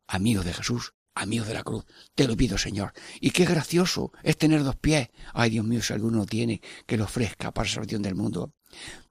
[0.08, 2.94] Amigo de Jesús, amigo de la cruz, te lo pido, Señor.
[3.20, 5.10] Y qué gracioso es tener dos pies.
[5.34, 8.54] Ay, Dios mío, si alguno tiene, que lo ofrezca para salvación del mundo.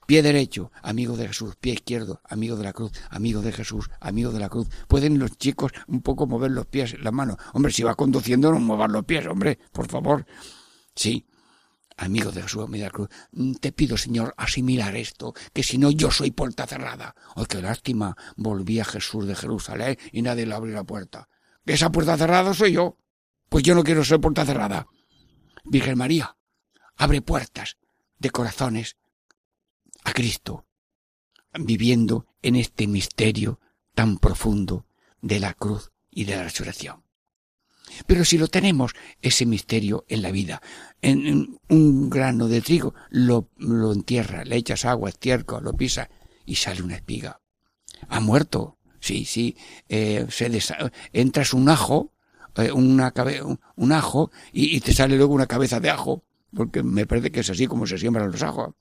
[0.06, 1.56] Pie derecho, amigo de Jesús.
[1.56, 2.92] Pie izquierdo, amigo de la cruz.
[3.10, 4.68] Amigo de Jesús, amigo de la cruz.
[4.88, 7.36] Pueden los chicos un poco mover los pies, las manos.
[7.52, 10.26] Hombre, si va conduciendo, no muevan los pies, hombre, por favor.
[10.94, 11.27] Sí,
[11.98, 16.10] amigo de Jesús la cruz, mm, te pido, Señor, asimilar esto, que si no yo
[16.10, 17.14] soy puerta cerrada.
[17.34, 18.16] ¡Ay, qué lástima!
[18.36, 21.28] Volví a Jesús de Jerusalén y nadie le abrió la puerta.
[21.66, 22.96] esa puerta cerrada soy yo.
[23.50, 24.86] Pues yo no quiero ser puerta cerrada.
[25.64, 26.36] Virgen María,
[26.96, 27.76] abre puertas
[28.18, 28.96] de corazones
[30.04, 30.66] a Cristo,
[31.52, 33.60] viviendo en este misterio
[33.94, 34.86] tan profundo
[35.20, 37.07] de la cruz y de la resurrección.
[38.06, 40.62] Pero si lo tenemos, ese misterio en la vida,
[41.02, 46.08] en, un grano de trigo, lo, lo entierra, le echas agua, estiércol, lo pisa
[46.44, 47.40] y sale una espiga.
[48.08, 48.78] Ha muerto.
[49.00, 49.56] Sí, sí.
[49.88, 50.26] Eh,
[51.12, 52.12] entras un ajo,
[52.56, 53.12] eh, una
[53.76, 57.50] un, ajo y, te sale luego una cabeza de ajo, porque me parece que es
[57.50, 58.74] así como se siembran los ajos.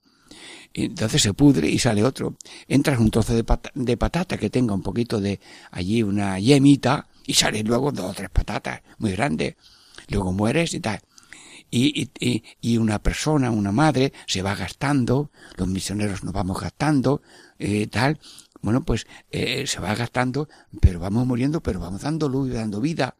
[0.73, 2.35] Entonces se pudre y sale otro.
[2.67, 5.39] Entras un trozo de, de patata que tenga un poquito de
[5.71, 9.55] allí una yemita y salen luego dos o tres patatas muy grandes.
[10.07, 10.99] Luego mueres y tal.
[11.69, 17.21] Y, y, y, una persona, una madre, se va gastando, los misioneros nos vamos gastando,
[17.59, 18.19] eh, tal.
[18.61, 20.47] Bueno, pues eh, se va gastando,
[20.79, 23.17] pero vamos muriendo, pero vamos dando luz y dando vida.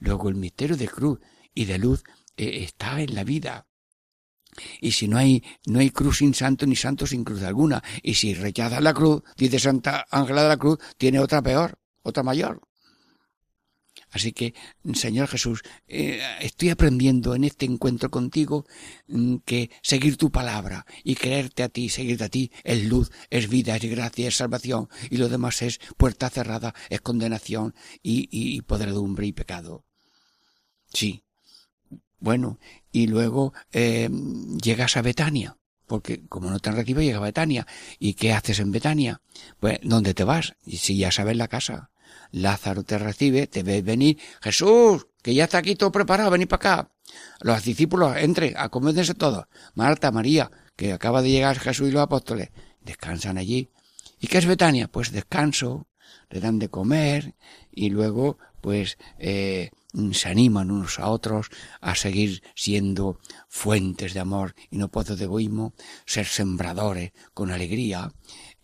[0.00, 1.18] Luego el misterio de cruz
[1.54, 2.04] y de luz
[2.36, 3.66] eh, está en la vida.
[4.80, 7.82] Y si no hay, no hay cruz sin santo ni santo sin cruz alguna.
[8.02, 12.22] Y si rechaza la cruz, dice Santa Ángela de la Cruz, tiene otra peor, otra
[12.22, 12.67] mayor.
[14.10, 14.54] Así que,
[14.94, 18.66] Señor Jesús, eh, estoy aprendiendo en este encuentro contigo
[19.08, 23.48] mm, que seguir tu palabra y creerte a ti, seguirte a ti, es luz, es
[23.48, 28.62] vida, es gracia, es salvación, y lo demás es puerta cerrada, es condenación y, y
[28.62, 29.84] podredumbre y pecado.
[30.92, 31.22] Sí.
[32.20, 32.58] Bueno,
[32.90, 34.08] y luego eh,
[34.60, 35.58] llegas a Betania
[35.88, 37.66] porque como no te han recibido, llega a Betania.
[37.98, 39.22] ¿Y qué haces en Betania?
[39.58, 40.54] Pues, ¿dónde te vas?
[40.64, 41.90] Y si ya sabes la casa.
[42.32, 46.56] Lázaro te recibe, te ve venir, Jesús, que ya está aquí todo preparado, venid para
[46.56, 46.90] acá.
[47.40, 49.46] Los discípulos, entre, acomódense todos.
[49.74, 52.50] Marta, María, que acaba de llegar Jesús y los apóstoles,
[52.82, 53.70] descansan allí.
[54.20, 54.88] ¿Y qué es Betania?
[54.88, 55.86] Pues descanso,
[56.30, 57.34] le dan de comer
[57.70, 59.70] y luego, pues, eh,
[60.12, 61.48] se animan unos a otros
[61.80, 65.72] a seguir siendo fuentes de amor y no pozos de egoísmo,
[66.04, 68.12] ser sembradores con alegría,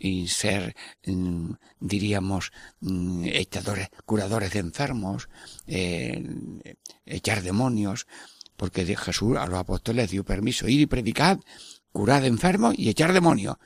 [0.05, 0.77] y ser,
[1.07, 5.31] mm, diríamos, mm, echadores, curadores de enfermos,
[5.67, 6.23] eh,
[7.07, 8.07] echar demonios,
[8.57, 11.41] porque de Jesús a los apóstoles dio permiso ir y predicar,
[11.91, 13.57] curar enfermos y echar demonios.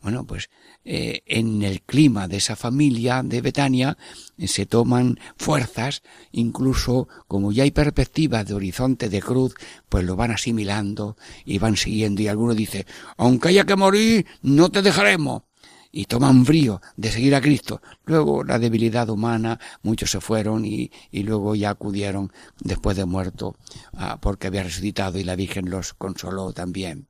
[0.00, 0.48] Bueno, pues
[0.84, 3.98] eh, en el clima de esa familia de Betania
[4.36, 9.54] eh, se toman fuerzas, incluso como ya hay perspectivas de horizonte de cruz,
[9.88, 12.86] pues lo van asimilando y van siguiendo y alguno dice,
[13.16, 15.47] aunque haya que morir, no te dejaremos
[15.90, 17.80] y toman frío de seguir a Cristo.
[18.04, 23.56] Luego la debilidad humana, muchos se fueron y, y luego ya acudieron después de muerto
[23.94, 27.08] ah, porque había resucitado y la Virgen los consoló también.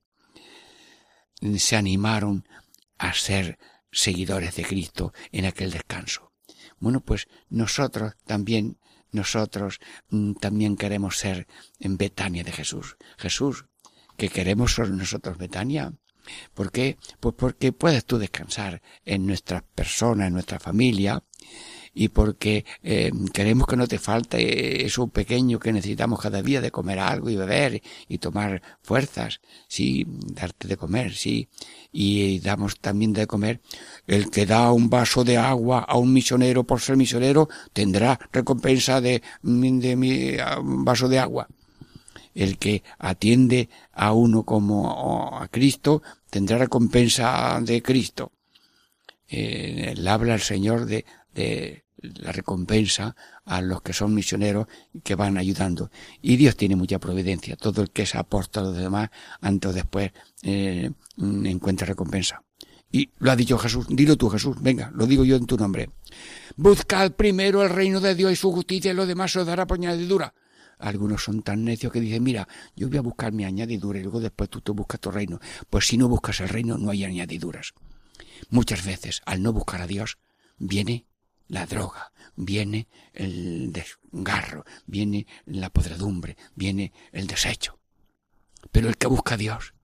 [1.56, 2.46] Se animaron
[2.98, 3.58] a ser
[3.90, 6.32] seguidores de Cristo en aquel descanso.
[6.78, 8.78] Bueno, pues nosotros también,
[9.10, 11.46] nosotros mm, también queremos ser
[11.80, 12.96] en Betania de Jesús.
[13.16, 13.66] Jesús,
[14.16, 15.92] que queremos ser nosotros Betania.
[16.54, 16.98] ¿Por qué?
[17.20, 21.22] Pues porque puedes tú descansar en nuestra persona, en nuestra familia,
[21.94, 26.70] y porque eh, queremos que no te falte eso pequeño que necesitamos cada día de
[26.70, 31.48] comer algo y beber y tomar fuerzas, sí, darte de comer, sí,
[31.90, 33.60] y damos también de comer.
[34.06, 39.00] El que da un vaso de agua a un misionero por ser misionero tendrá recompensa
[39.00, 41.48] de, de mi, vaso de agua.
[42.38, 48.30] El que atiende a uno como a Cristo tendrá recompensa de Cristo.
[49.26, 54.68] Eh, habla el Señor de, de la recompensa a los que son misioneros
[55.02, 55.90] que van ayudando.
[56.22, 57.56] Y Dios tiene mucha providencia.
[57.56, 59.10] Todo el que es apóstol de los demás,
[59.40, 60.12] antes o después,
[60.44, 62.44] eh, encuentra recompensa.
[62.92, 63.86] Y lo ha dicho Jesús.
[63.88, 64.56] Dilo tú, Jesús.
[64.60, 65.90] Venga, lo digo yo en tu nombre.
[66.56, 69.78] Buscad primero el reino de Dios y su justicia y lo demás os dará por.
[70.78, 74.20] Algunos son tan necios que dicen, mira, yo voy a buscar mi añadidura y luego
[74.20, 75.40] después tú te buscas tu reino.
[75.70, 77.74] Pues si no buscas el reino, no hay añadiduras.
[78.50, 80.18] Muchas veces, al no buscar a Dios,
[80.58, 81.06] viene
[81.48, 87.78] la droga, viene el desgarro, viene la podredumbre, viene el desecho.
[88.70, 89.74] Pero el que busca a Dios,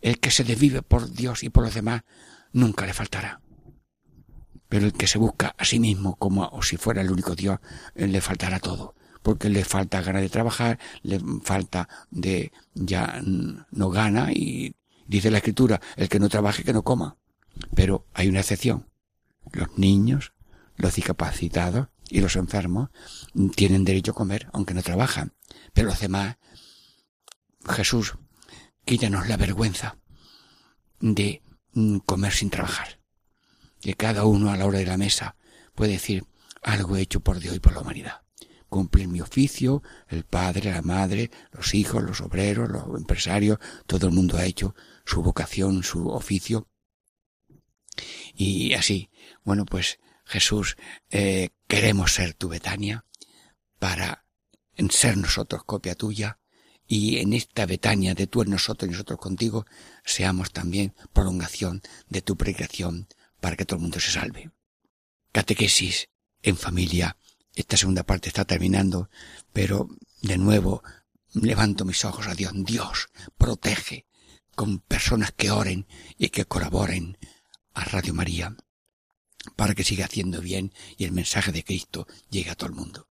[0.00, 2.02] el que se desvive por Dios y por los demás,
[2.52, 3.40] nunca le faltará.
[4.68, 7.58] Pero el que se busca a sí mismo como si fuera el único Dios,
[7.94, 8.94] eh, le faltará todo.
[9.22, 15.38] Porque le falta ganas de trabajar, le falta de ya no gana y dice la
[15.38, 17.16] escritura, el que no trabaje que no coma.
[17.74, 18.88] Pero hay una excepción.
[19.52, 20.32] Los niños,
[20.76, 22.90] los discapacitados y los enfermos
[23.54, 25.34] tienen derecho a comer aunque no trabajan.
[25.72, 26.36] Pero los demás,
[27.68, 28.14] Jesús,
[28.84, 29.96] quítanos la vergüenza
[31.00, 31.42] de
[31.72, 33.00] mm, comer sin trabajar.
[33.80, 35.36] Que cada uno a la hora de la mesa
[35.74, 36.26] puede decir
[36.62, 38.22] algo hecho por Dios y por la humanidad.
[38.70, 44.14] Cumplir mi oficio, el padre, la madre, los hijos, los obreros, los empresarios, todo el
[44.14, 46.68] mundo ha hecho su vocación, su oficio.
[48.34, 49.10] Y así,
[49.44, 50.76] bueno, pues Jesús,
[51.10, 53.04] eh, queremos ser tu Betania
[53.78, 54.24] para
[54.88, 56.38] ser nosotros copia tuya
[56.86, 59.66] y en esta Betania de tú en nosotros y nosotros contigo
[60.04, 63.08] seamos también prolongación de tu predicación
[63.40, 64.50] para que todo el mundo se salve.
[65.32, 66.08] Catequesis
[66.42, 67.16] en familia.
[67.60, 69.10] Esta segunda parte está terminando,
[69.52, 69.90] pero
[70.22, 70.82] de nuevo
[71.34, 72.54] levanto mis ojos a Dios.
[72.54, 74.06] Dios protege
[74.54, 75.86] con personas que oren
[76.16, 77.18] y que colaboren
[77.74, 78.56] a Radio María
[79.56, 83.10] para que siga haciendo bien y el mensaje de Cristo llegue a todo el mundo.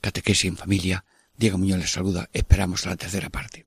[0.00, 1.04] Catequesis en familia,
[1.36, 3.66] Diego Muñoz les saluda, esperamos la tercera parte.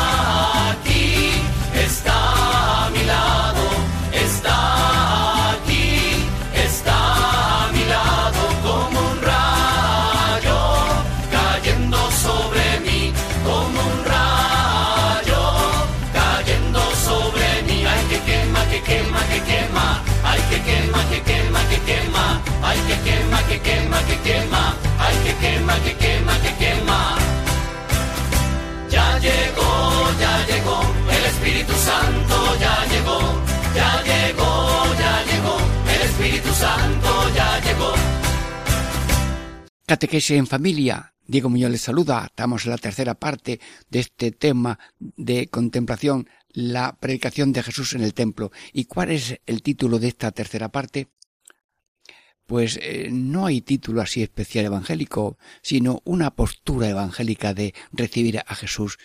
[23.51, 24.63] que quema, que quema,
[24.97, 26.99] ay, que quema, que quema, que quema.
[28.89, 29.71] Ya llegó,
[30.23, 30.79] ya llegó,
[31.17, 33.19] el Espíritu Santo ya llegó,
[33.75, 34.51] ya llegó,
[35.03, 35.55] ya llegó,
[35.93, 37.91] el Espíritu Santo ya llegó.
[39.85, 41.13] Catequesis en familia.
[41.27, 42.25] Diego Muñoz les saluda.
[42.25, 48.01] Estamos en la tercera parte de este tema de contemplación, la predicación de Jesús en
[48.01, 48.51] el templo.
[48.73, 51.07] ¿Y cuál es el título de esta tercera parte?
[52.51, 58.55] Pues eh, no hay título así especial evangélico, sino una postura evangélica de recibir a
[58.55, 58.97] Jesús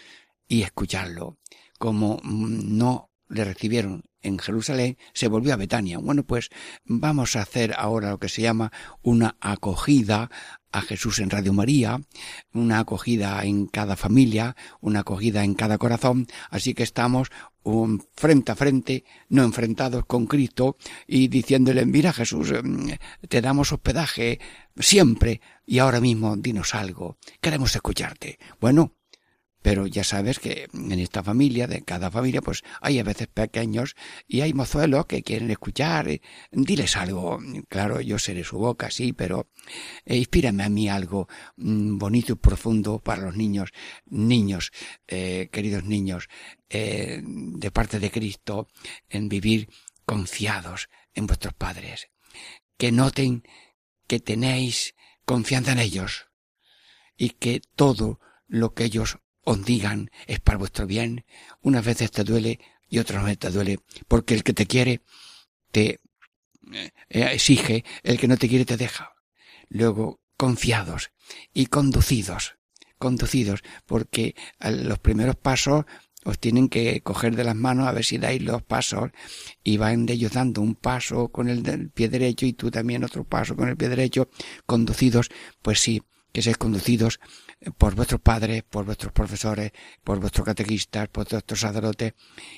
[0.48, 1.38] y escucharlo.
[1.78, 5.98] Como mm, no le recibieron en Jerusalén, se volvió a Betania.
[5.98, 6.50] Bueno, pues
[6.84, 10.30] vamos a hacer ahora lo que se llama una acogida
[10.72, 12.00] a Jesús en Radio María,
[12.52, 17.30] una acogida en cada familia, una acogida en cada corazón, así que estamos
[18.14, 22.90] frente a frente, no enfrentados con Cristo y diciéndole, mira Jesús, mm,
[23.28, 24.38] te damos hospedaje
[24.76, 28.38] siempre y ahora mismo dinos algo, queremos escucharte.
[28.60, 28.92] Bueno,
[29.66, 33.96] pero ya sabes que en esta familia, de cada familia, pues hay a veces pequeños
[34.28, 36.06] y hay mozuelos que quieren escuchar.
[36.06, 36.20] eh,
[36.52, 37.40] Diles algo.
[37.68, 39.50] Claro, yo seré su boca, sí, pero
[40.04, 43.70] eh, inspírame a mí algo mm, bonito y profundo para los niños.
[44.04, 44.70] Niños,
[45.08, 46.28] eh, queridos niños,
[46.70, 48.68] eh, de parte de Cristo,
[49.08, 49.68] en vivir
[50.04, 52.06] confiados en vuestros padres.
[52.78, 53.42] Que noten
[54.06, 54.94] que tenéis
[55.24, 56.28] confianza en ellos
[57.16, 61.24] y que todo lo que ellos os digan es para vuestro bien.
[61.62, 63.78] Unas veces te duele y otras veces te duele,
[64.08, 65.02] porque el que te quiere
[65.70, 66.00] te
[66.72, 69.14] eh, exige, el que no te quiere te deja.
[69.68, 71.12] Luego, confiados
[71.54, 72.56] y conducidos,
[72.98, 75.84] conducidos, porque a los primeros pasos
[76.24, 79.10] os tienen que coger de las manos a ver si dais los pasos
[79.62, 83.22] y van de ellos dando un paso con el pie derecho y tú también otro
[83.22, 84.28] paso con el pie derecho,
[84.66, 85.30] conducidos,
[85.62, 87.20] pues sí, que seáis conducidos
[87.78, 89.72] por vuestros padres, por vuestros profesores,
[90.04, 92.14] por vuestros catequistas, por vuestros sacerdotes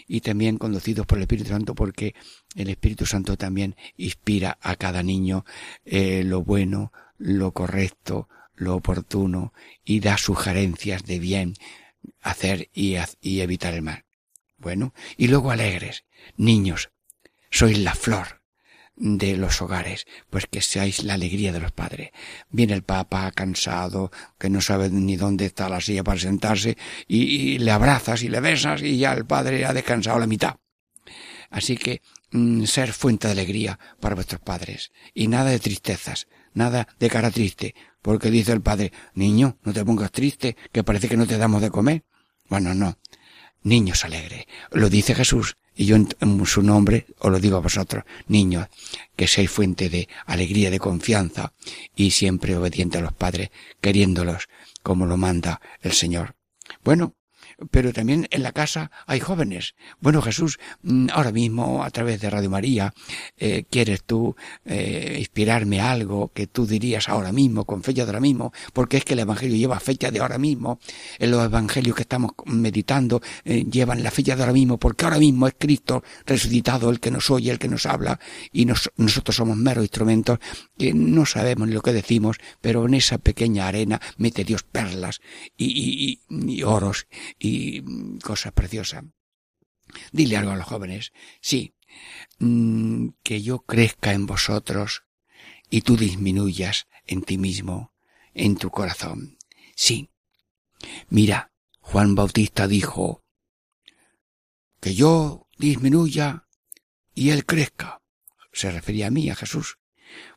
[0.06, 2.14] y también conducidos por el Espíritu Santo porque
[2.54, 5.44] el Espíritu Santo también inspira a cada niño
[5.84, 9.52] eh, lo bueno, lo correcto, lo oportuno
[9.84, 11.54] y da sugerencias de bien
[12.20, 14.04] hacer y, y evitar el mal.
[14.56, 16.04] Bueno, y luego alegres,
[16.36, 16.90] niños,
[17.50, 18.37] sois la flor
[18.98, 22.10] de los hogares, pues que seáis la alegría de los padres.
[22.50, 26.76] Viene el papa cansado, que no sabe ni dónde está la silla para sentarse,
[27.06, 30.56] y, le abrazas y le besas y ya el padre ha descansado la mitad.
[31.50, 36.88] Así que mm, ser fuente de alegría para vuestros padres y nada de tristezas, nada
[36.98, 41.16] de cara triste, porque dice el padre, niño, no te pongas triste, que parece que
[41.16, 42.04] no te damos de comer.
[42.48, 42.98] Bueno, no.
[43.62, 44.46] Niños alegres.
[44.70, 48.66] Lo dice Jesús y yo en, en su nombre os lo digo a vosotros, niños,
[49.16, 51.52] que seáis fuente de alegría, de confianza
[51.94, 53.50] y siempre obediente a los padres,
[53.80, 54.48] queriéndolos
[54.82, 56.34] como lo manda el Señor.
[56.82, 57.14] Bueno,
[57.70, 59.74] pero también en la casa hay jóvenes.
[60.00, 62.94] Bueno, Jesús, mm, ahora mismo a través de Radio María,
[63.36, 68.10] eh, quieres tú eh, inspirarme a algo que tú dirías ahora mismo, con fecha de
[68.10, 70.78] ahora mismo, porque es que el Evangelio lleva fecha de ahora mismo.
[71.18, 75.18] En los Evangelios que estamos meditando eh, llevan la fecha de ahora mismo, porque ahora
[75.18, 78.20] mismo es Cristo resucitado el que nos oye, el que nos habla,
[78.52, 80.38] y nos- nosotros somos meros instrumentos
[80.78, 85.20] que no sabemos lo que decimos, pero en esa pequeña arena mete Dios perlas
[85.56, 87.06] y, y- y- y oros
[87.84, 89.04] mm, cosas preciosas.
[90.12, 91.12] Dile algo a los jóvenes.
[91.40, 91.74] Sí,
[92.38, 95.04] mm, que yo crezca en vosotros
[95.70, 97.92] y tú disminuyas en ti mismo,
[98.34, 99.38] en tu corazón.
[99.74, 100.10] Sí.
[101.08, 103.24] Mira, Juan Bautista dijo
[104.80, 106.46] que yo disminuya
[107.14, 108.02] y él crezca.
[108.52, 109.78] Se refería a mí, a Jesús.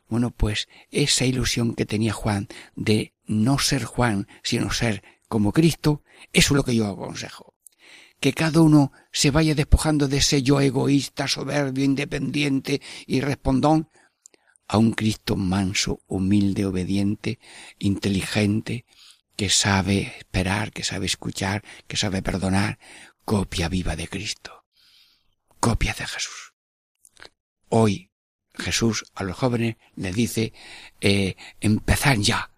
[0.08, 5.02] Bueno, pues esa ilusión que tenía Juan de no ser Juan, sino ser
[5.32, 6.02] como Cristo,
[6.34, 7.54] eso es lo que yo aconsejo.
[8.20, 13.88] Que cada uno se vaya despojando de ese yo egoísta, soberbio, independiente y respondón
[14.68, 17.38] a un Cristo manso, humilde, obediente,
[17.78, 18.84] inteligente,
[19.34, 22.78] que sabe esperar, que sabe escuchar, que sabe perdonar,
[23.24, 24.66] copia viva de Cristo,
[25.60, 26.52] copia de Jesús.
[27.70, 28.10] Hoy
[28.52, 30.52] Jesús a los jóvenes les dice,
[31.00, 32.50] eh, empezar ya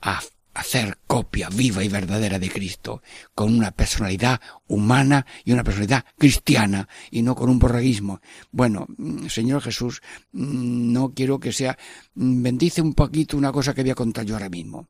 [0.00, 0.22] a
[0.58, 3.00] hacer copia viva y verdadera de Cristo,
[3.34, 8.20] con una personalidad humana y una personalidad cristiana, y no con un borreguismo.
[8.50, 8.86] Bueno,
[9.28, 10.02] Señor Jesús,
[10.32, 11.78] mm, no quiero que sea,
[12.14, 14.88] mm, bendice un poquito una cosa que voy a contar yo ahora mismo.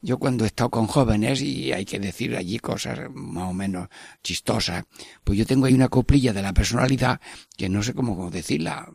[0.00, 3.88] Yo cuando he estado con jóvenes y hay que decir allí cosas más o menos
[4.22, 4.84] chistosas,
[5.22, 7.20] pues yo tengo ahí una coplilla de la personalidad
[7.56, 8.88] que no sé cómo decirla.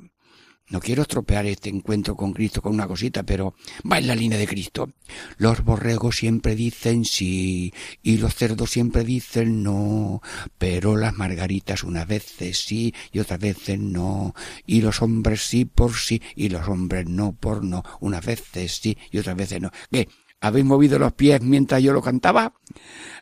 [0.70, 3.54] No quiero estropear este encuentro con Cristo con una cosita, pero
[3.90, 4.94] va en la línea de Cristo.
[5.38, 10.22] Los borregos siempre dicen sí y los cerdos siempre dicen no,
[10.58, 14.34] pero las margaritas unas veces sí y otras veces no,
[14.66, 18.98] y los hombres sí por sí y los hombres no por no, unas veces sí
[19.12, 19.70] y otras veces no.
[19.92, 20.08] ¿Qué?
[20.40, 22.54] ¿Habéis movido los pies mientras yo lo cantaba?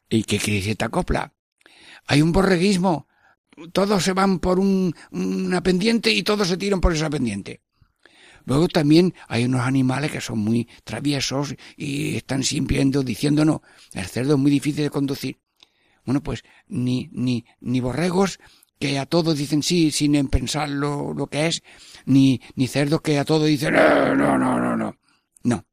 [0.09, 1.33] ¿Y qué decir esta copla?
[2.07, 3.07] Hay un borreguismo
[3.71, 7.61] todos se van por un, una pendiente y todos se tiran por esa pendiente.
[8.45, 13.61] Luego también hay unos animales que son muy traviesos y están siempre diciendo no.
[13.93, 15.39] El cerdo es muy difícil de conducir.
[16.05, 18.39] Bueno, pues ni, ni, ni borregos
[18.79, 21.61] que a todos dicen sí sin pensar lo, lo que es,
[22.05, 24.97] ni, ni cerdos que a todos dicen no, no, no, no, no.
[25.43, 25.65] No.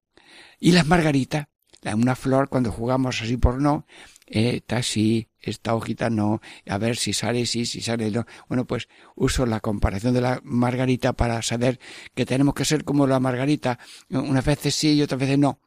[0.60, 1.46] Y las margaritas,
[1.94, 3.86] una flor cuando jugamos así por no,
[4.30, 8.26] esta sí, esta hojita no, a ver si sale sí, si sale no.
[8.48, 11.80] Bueno, pues uso la comparación de la margarita para saber
[12.14, 13.78] que tenemos que ser como la margarita,
[14.10, 15.60] unas veces sí y otras veces no.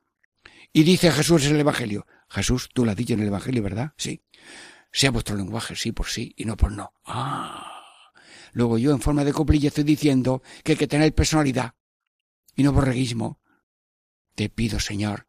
[0.74, 3.94] Y dice Jesús en el Evangelio, Jesús, tú lo has dicho en el Evangelio, ¿verdad?
[3.98, 4.22] Sí.
[4.92, 6.94] Sea vuestro lenguaje, sí por sí y no por no.
[7.06, 8.14] Ah.
[8.54, 11.76] Luego yo en forma de coplilla estoy diciendo que hay que tener personalidad
[12.56, 13.40] y no borreguismo.
[14.36, 15.28] Te pido, Señor,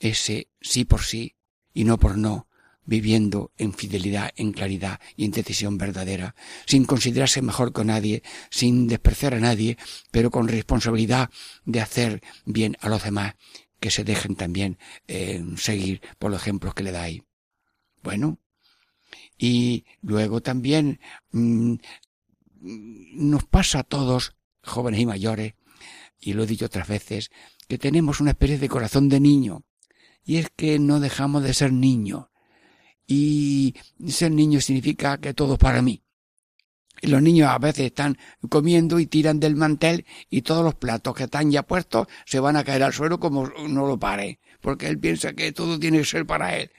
[0.00, 1.36] ese sí por sí
[1.72, 2.47] y no por no,
[2.88, 6.34] viviendo en fidelidad, en claridad y en decisión verdadera,
[6.64, 9.76] sin considerarse mejor que nadie, sin despreciar a nadie,
[10.10, 11.28] pero con responsabilidad
[11.66, 13.34] de hacer bien a los demás,
[13.78, 17.22] que se dejen también eh, seguir por los ejemplos que le dais.
[18.02, 18.38] Bueno,
[19.36, 20.98] y luego también
[21.32, 21.74] mm,
[22.60, 25.54] nos pasa a todos, jóvenes y mayores,
[26.18, 27.30] y lo he dicho otras veces,
[27.68, 29.62] que tenemos una especie de corazón de niño,
[30.24, 32.28] y es que no dejamos de ser niños,
[33.08, 33.74] y
[34.06, 36.02] ser niño significa que todo es para mí.
[37.02, 41.24] Los niños a veces están comiendo y tiran del mantel y todos los platos que
[41.24, 44.98] están ya puestos se van a caer al suelo como no lo pare, porque él
[44.98, 46.70] piensa que todo tiene que ser para él.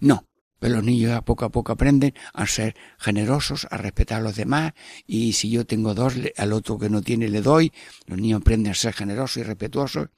[0.00, 0.26] No,
[0.60, 4.72] pero los niños poco a poco aprenden a ser generosos, a respetar a los demás,
[5.06, 7.72] y si yo tengo dos, al otro que no tiene le doy.
[8.06, 10.08] Los niños aprenden a ser generosos y respetuosos,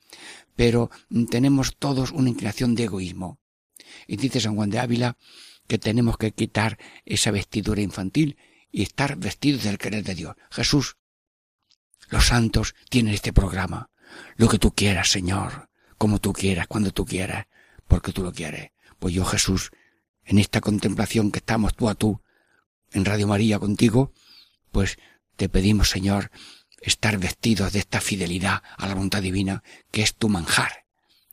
[0.54, 0.90] pero
[1.30, 3.40] tenemos todos una inclinación de egoísmo.
[4.06, 5.16] Y dice San Juan de Ávila
[5.66, 8.36] que tenemos que quitar esa vestidura infantil
[8.70, 10.36] y estar vestidos del querer de Dios.
[10.50, 10.96] Jesús,
[12.08, 13.90] los santos tienen este programa.
[14.36, 17.46] Lo que tú quieras, Señor, como tú quieras, cuando tú quieras,
[17.88, 18.70] porque tú lo quieres.
[18.98, 19.70] Pues yo, Jesús,
[20.24, 22.20] en esta contemplación que estamos tú a tú,
[22.92, 24.12] en Radio María contigo,
[24.72, 24.98] pues
[25.36, 26.30] te pedimos, Señor,
[26.80, 30.85] estar vestidos de esta fidelidad a la voluntad divina, que es tu manjar.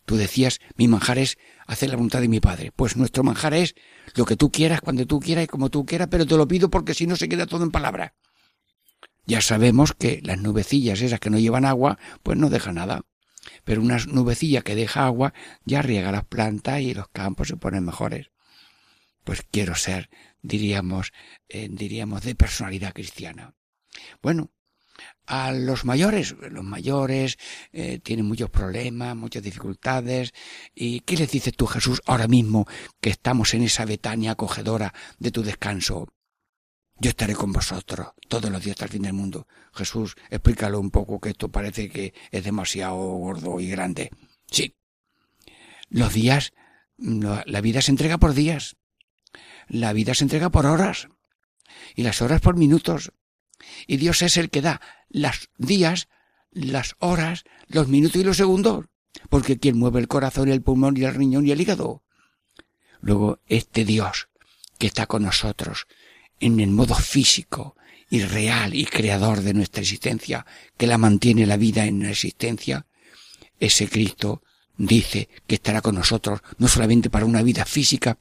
[0.05, 2.71] Tú decías, mi manjar es hacer la voluntad de mi Padre.
[2.75, 3.75] Pues nuestro manjar es
[4.15, 6.69] lo que tú quieras, cuando tú quieras y como tú quieras, pero te lo pido
[6.69, 8.13] porque si no se queda todo en palabra.
[9.25, 13.05] Ya sabemos que las nubecillas esas que no llevan agua, pues no dejan nada.
[13.63, 15.33] Pero una nubecilla que deja agua
[15.65, 18.31] ya riega las plantas y los campos se ponen mejores.
[19.23, 20.09] Pues quiero ser,
[20.41, 21.13] diríamos,
[21.47, 23.55] eh, diríamos, de personalidad cristiana.
[24.21, 24.51] Bueno,
[25.25, 26.35] a los mayores.
[26.51, 27.37] Los mayores
[27.71, 30.33] eh, tienen muchos problemas, muchas dificultades.
[30.75, 32.67] ¿Y qué les dices tú, Jesús, ahora mismo
[32.99, 36.07] que estamos en esa Betania acogedora de tu descanso?
[36.99, 39.47] Yo estaré con vosotros todos los días hasta el fin del mundo.
[39.73, 44.11] Jesús, explícalo un poco, que esto parece que es demasiado gordo y grande.
[44.49, 44.75] Sí.
[45.89, 46.53] Los días,
[46.97, 48.77] la vida se entrega por días.
[49.67, 51.07] La vida se entrega por horas.
[51.95, 53.11] Y las horas por minutos.
[53.88, 56.07] Y Dios es el que da las días,
[56.51, 58.86] las horas, los minutos y los segundos.
[59.30, 62.03] Porque quien mueve el corazón, el pulmón y el riñón y el hígado.
[63.01, 64.30] Luego, este Dios
[64.78, 65.88] que está con nosotros
[66.39, 67.76] en el modo físico
[68.09, 70.45] y real y creador de nuestra existencia,
[70.78, 72.86] que la mantiene la vida en la existencia,
[73.59, 74.43] ese Cristo
[74.78, 78.20] dice que estará con nosotros no solamente para una vida física,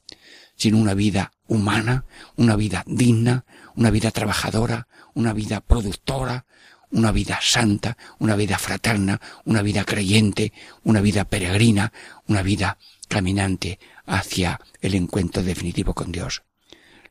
[0.55, 3.45] sino una vida humana, una vida digna,
[3.75, 6.45] una vida trabajadora, una vida productora,
[6.91, 11.91] una vida santa, una vida fraterna, una vida creyente, una vida peregrina,
[12.27, 12.77] una vida
[13.07, 16.43] caminante hacia el encuentro definitivo con Dios.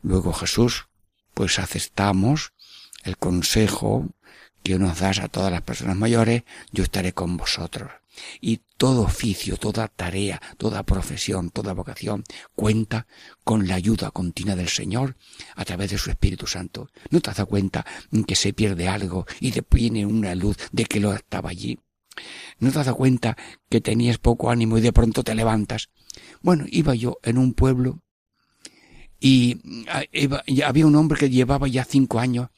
[0.02, 0.86] Luego Jesús,
[1.34, 2.52] pues aceptamos
[3.02, 4.08] el consejo
[4.62, 7.90] que nos das a todas las personas mayores, yo estaré con vosotros.
[8.40, 13.06] Y todo oficio, toda tarea, toda profesión, toda vocación cuenta
[13.44, 15.16] con la ayuda continua del Señor
[15.54, 16.90] a través de su Espíritu Santo.
[17.10, 17.86] ¿No te has dado cuenta
[18.26, 21.78] que se pierde algo y te viene una luz de que lo estaba allí?
[22.58, 23.36] ¿No te has dado cuenta
[23.68, 25.90] que tenías poco ánimo y de pronto te levantas?
[26.42, 28.00] Bueno, iba yo en un pueblo
[29.18, 30.02] y ah,
[30.66, 32.48] había un hombre que llevaba ya cinco años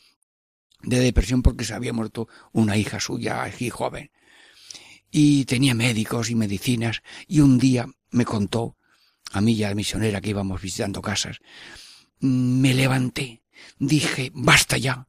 [0.83, 4.11] de depresión porque se había muerto una hija suya, aquí joven
[5.17, 8.77] y tenía médicos y medicinas y un día me contó
[9.31, 11.39] a mí y a la misionera que íbamos visitando casas
[12.19, 13.45] me levanté
[13.79, 15.07] dije basta ya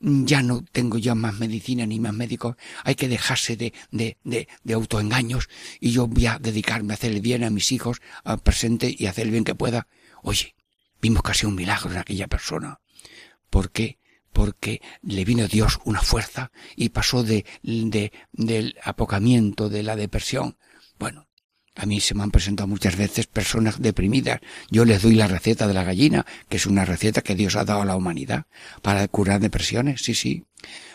[0.00, 4.46] ya no tengo ya más medicina ni más médicos, hay que dejarse de, de, de,
[4.62, 5.48] de, autoengaños
[5.80, 9.06] y yo voy a dedicarme a hacer el bien a mis hijos, al presente y
[9.06, 9.88] hacer el bien que pueda.
[10.22, 10.54] Oye,
[11.00, 12.78] vimos casi un milagro en aquella persona.
[13.48, 13.98] ¿Por qué?
[14.36, 20.58] Porque le vino Dios una fuerza y pasó de, de, del apocamiento, de la depresión.
[20.98, 21.26] Bueno,
[21.74, 24.40] a mí se me han presentado muchas veces personas deprimidas.
[24.70, 27.64] Yo les doy la receta de la gallina, que es una receta que Dios ha
[27.64, 28.44] dado a la humanidad
[28.82, 30.02] para curar depresiones.
[30.02, 30.44] Sí, sí.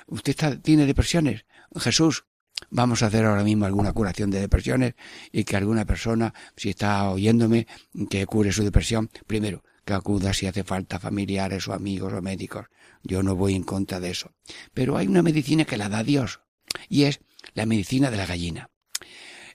[0.05, 1.45] ¿Usted está, tiene depresiones?
[1.75, 2.25] Jesús,
[2.69, 4.93] vamos a hacer ahora mismo alguna curación de depresiones
[5.31, 7.65] y que alguna persona, si está oyéndome,
[8.07, 9.09] que cure su depresión.
[9.25, 12.67] Primero, que acuda si hace falta familiares o amigos o médicos.
[13.03, 14.31] Yo no voy en contra de eso.
[14.73, 16.41] Pero hay una medicina que la da Dios
[16.89, 17.21] y es
[17.53, 18.69] la medicina de la gallina.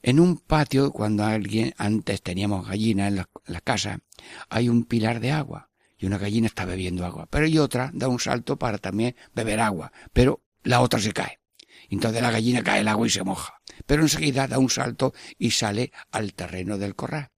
[0.03, 4.01] En un patio, cuando alguien, antes teníamos gallina en la, casa,
[4.49, 8.07] hay un pilar de agua y una gallina está bebiendo agua, pero hay otra da
[8.07, 11.41] un salto para también beber agua, pero la otra se cae.
[11.89, 15.53] Entonces la gallina cae el agua y se moja, pero enseguida da un salto y
[15.53, 17.31] sale al terreno del corral.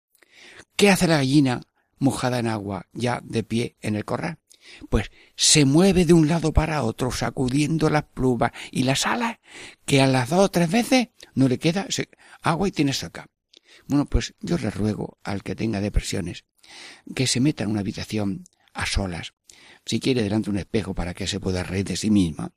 [0.76, 1.62] ¿Qué hace la gallina
[1.98, 4.38] mojada en agua ya de pie en el corral?
[4.88, 9.38] Pues se mueve de un lado para otro sacudiendo las plumas y las alas
[9.84, 11.86] que a las dos o tres veces no le queda
[12.42, 13.26] agua y tiene seca.
[13.86, 16.44] Bueno, pues yo le ruego al que tenga depresiones
[17.14, 18.44] que se meta en una habitación
[18.74, 19.34] a solas,
[19.84, 22.52] si quiere delante de un espejo para que se pueda reír de sí misma,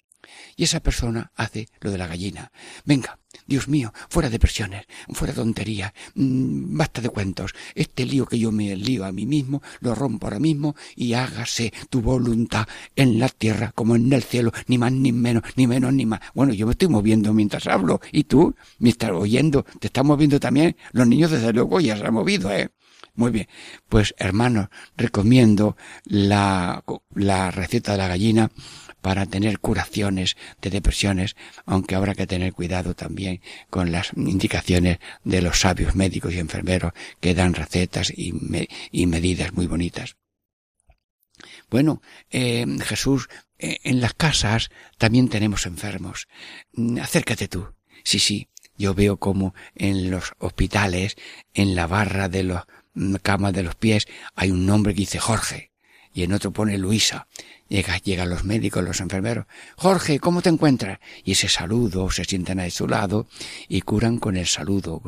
[0.55, 2.51] y esa persona hace lo de la gallina.
[2.85, 7.53] Venga, Dios mío, fuera de presiones, fuera tonterías, mm, basta de cuentos.
[7.75, 11.73] Este lío que yo me lío a mí mismo, lo rompo ahora mismo y hágase
[11.89, 15.93] tu voluntad en la tierra como en el cielo, ni más ni menos, ni menos
[15.93, 16.19] ni más.
[16.33, 20.39] Bueno, yo me estoy moviendo mientras hablo y tú me estás oyendo, te estás moviendo
[20.39, 20.75] también.
[20.91, 22.69] Los niños desde luego ya se han movido, ¿eh?
[23.13, 23.47] Muy bien.
[23.89, 28.51] Pues hermanos, recomiendo la, la receta de la gallina
[29.01, 31.35] para tener curaciones de depresiones,
[31.65, 36.93] aunque habrá que tener cuidado también con las indicaciones de los sabios médicos y enfermeros
[37.19, 38.31] que dan recetas y,
[39.05, 40.15] medidas muy bonitas.
[41.69, 46.27] Bueno, eh, Jesús, eh, en las casas también tenemos enfermos.
[46.73, 47.73] Mm, acércate tú.
[48.03, 51.15] Sí, sí, yo veo como en los hospitales,
[51.53, 52.61] en la barra de los
[52.93, 55.70] mm, camas de los pies, hay un nombre que dice Jorge
[56.13, 57.27] y en otro pone Luisa.
[57.69, 59.45] Llega, llegan los médicos, los enfermeros.
[59.77, 60.99] Jorge, ¿cómo te encuentras?
[61.23, 63.27] Y ese saludo, se sientan a su lado
[63.69, 65.01] y curan con el saludo.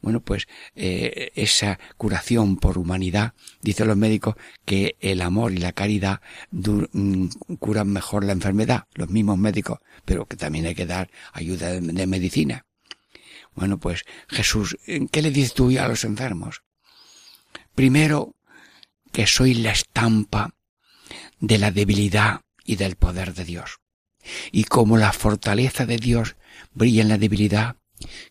[0.00, 0.46] Bueno, pues
[0.76, 6.20] eh, esa curación por humanidad, dicen los médicos, que el amor y la caridad
[6.52, 7.26] mm,
[7.58, 11.80] curan mejor la enfermedad, los mismos médicos, pero que también hay que dar ayuda de,
[11.80, 12.64] de medicina.
[13.54, 14.76] Bueno, pues Jesús,
[15.10, 16.62] ¿qué le dices tú a los enfermos?
[17.74, 18.36] Primero,
[19.12, 20.54] que soy la estampa
[21.38, 23.80] de la debilidad y del poder de Dios.
[24.50, 26.36] Y como la fortaleza de Dios
[26.72, 27.76] brilla en la debilidad,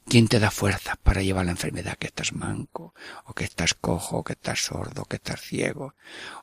[0.08, 1.98] ¿quién te da fuerza para llevar la enfermedad?
[1.98, 2.94] Que estás manco,
[3.26, 5.96] o que estás cojo, o que estás sordo, o que estás ciego,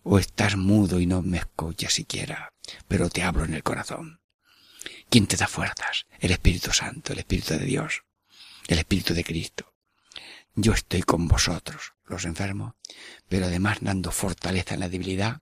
[0.03, 2.53] o estás mudo y no me escuchas siquiera,
[2.87, 4.21] pero te hablo en el corazón.
[5.11, 6.07] ¿Quién te da fuerzas?
[6.21, 8.03] El Espíritu Santo, el Espíritu de Dios,
[8.69, 9.75] el Espíritu de Cristo.
[10.55, 12.75] Yo estoy con vosotros, los enfermos,
[13.29, 15.41] pero además dando fortaleza en la debilidad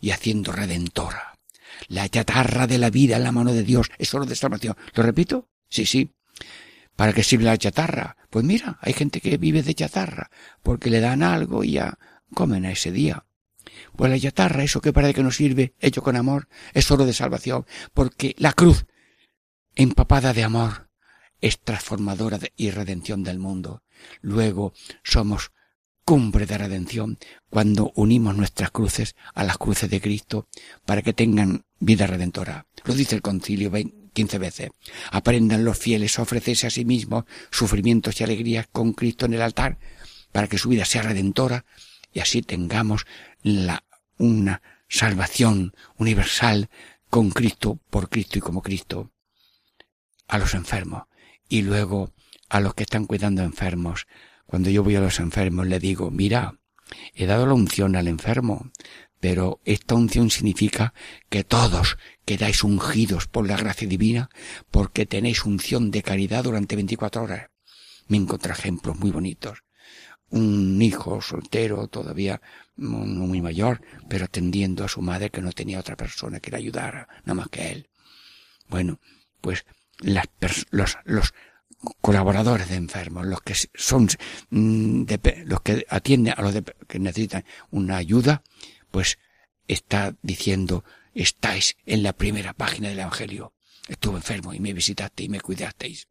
[0.00, 1.38] y haciendo redentora.
[1.88, 4.76] La chatarra de la vida en la mano de Dios es solo de salvación.
[4.94, 5.48] ¿Lo repito?
[5.68, 6.12] Sí, sí.
[6.96, 8.16] ¿Para qué sirve la chatarra?
[8.28, 10.30] Pues mira, hay gente que vive de chatarra,
[10.62, 11.98] porque le dan algo y ya
[12.34, 13.24] comen a ese día.
[13.96, 17.12] Pues la chatarra, eso que parece que no sirve, hecho con amor, es solo de
[17.12, 18.86] salvación, porque la cruz,
[19.74, 20.90] empapada de amor,
[21.40, 23.82] es transformadora y redención del mundo.
[24.20, 25.52] Luego somos
[26.04, 30.48] cumbre de redención cuando unimos nuestras cruces a las cruces de Cristo
[30.84, 32.66] para que tengan vida redentora.
[32.84, 33.70] Lo dice el concilio
[34.12, 34.70] quince veces.
[35.10, 39.42] Aprendan los fieles a ofrecerse a sí mismos sufrimientos y alegrías con Cristo en el
[39.42, 39.78] altar
[40.32, 41.64] para que su vida sea redentora
[42.12, 43.06] y así tengamos
[43.42, 43.84] la,
[44.18, 46.68] una salvación universal
[47.08, 49.10] con Cristo, por Cristo y como Cristo.
[50.28, 51.04] A los enfermos
[51.48, 52.12] y luego
[52.48, 54.06] a los que están cuidando enfermos,
[54.50, 56.58] cuando yo voy a los enfermos le digo, mira,
[57.14, 58.72] he dado la unción al enfermo,
[59.20, 60.92] pero esta unción significa
[61.28, 64.28] que todos quedáis ungidos por la gracia divina
[64.72, 67.50] porque tenéis unción de caridad durante 24 horas.
[68.08, 69.62] Me encontré ejemplos muy bonitos.
[70.30, 72.42] Un hijo soltero, todavía
[72.76, 76.56] no muy mayor, pero atendiendo a su madre que no tenía otra persona que le
[76.56, 77.88] ayudara, nada más que él.
[78.68, 78.98] Bueno,
[79.40, 79.64] pues
[80.00, 80.26] las,
[80.70, 81.34] los, los
[82.00, 84.08] colaboradores de enfermos, los que son
[84.50, 85.04] mm,
[85.44, 86.54] los que atienden a los
[86.86, 88.42] que necesitan una ayuda,
[88.90, 89.18] pues
[89.66, 93.54] está diciendo estáis en la primera página del Evangelio.
[93.88, 96.08] Estuve enfermo y me visitaste y me cuidasteis.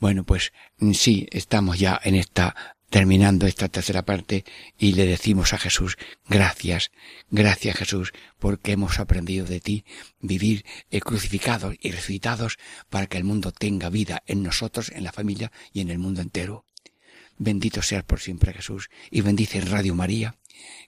[0.00, 4.44] Bueno, pues mm, sí, estamos ya en esta terminando esta tercera parte
[4.78, 5.96] y le decimos a Jesús,
[6.28, 6.90] gracias,
[7.30, 9.84] gracias Jesús, porque hemos aprendido de ti
[10.20, 12.58] vivir eh, crucificados y resucitados
[12.88, 16.22] para que el mundo tenga vida en nosotros, en la familia y en el mundo
[16.22, 16.64] entero.
[17.36, 20.36] Bendito seas por siempre Jesús y bendice Radio María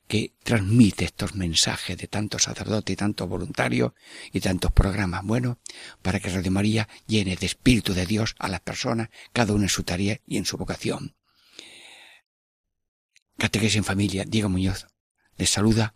[0.09, 3.93] que transmite estos mensajes de tantos sacerdotes y tantos voluntarios
[4.33, 5.59] y tantos programas buenos
[6.03, 9.69] para que Radio María llene de Espíritu de Dios a las personas, cada uno en
[9.69, 11.15] su tarea y en su vocación.
[13.41, 14.87] Catequesis en familia, Diego Muñoz
[15.39, 15.95] les saluda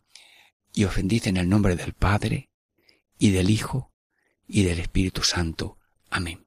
[0.72, 2.48] y os en el nombre del Padre
[3.18, 3.92] y del Hijo
[4.46, 5.78] y del Espíritu Santo.
[6.08, 6.46] Amén.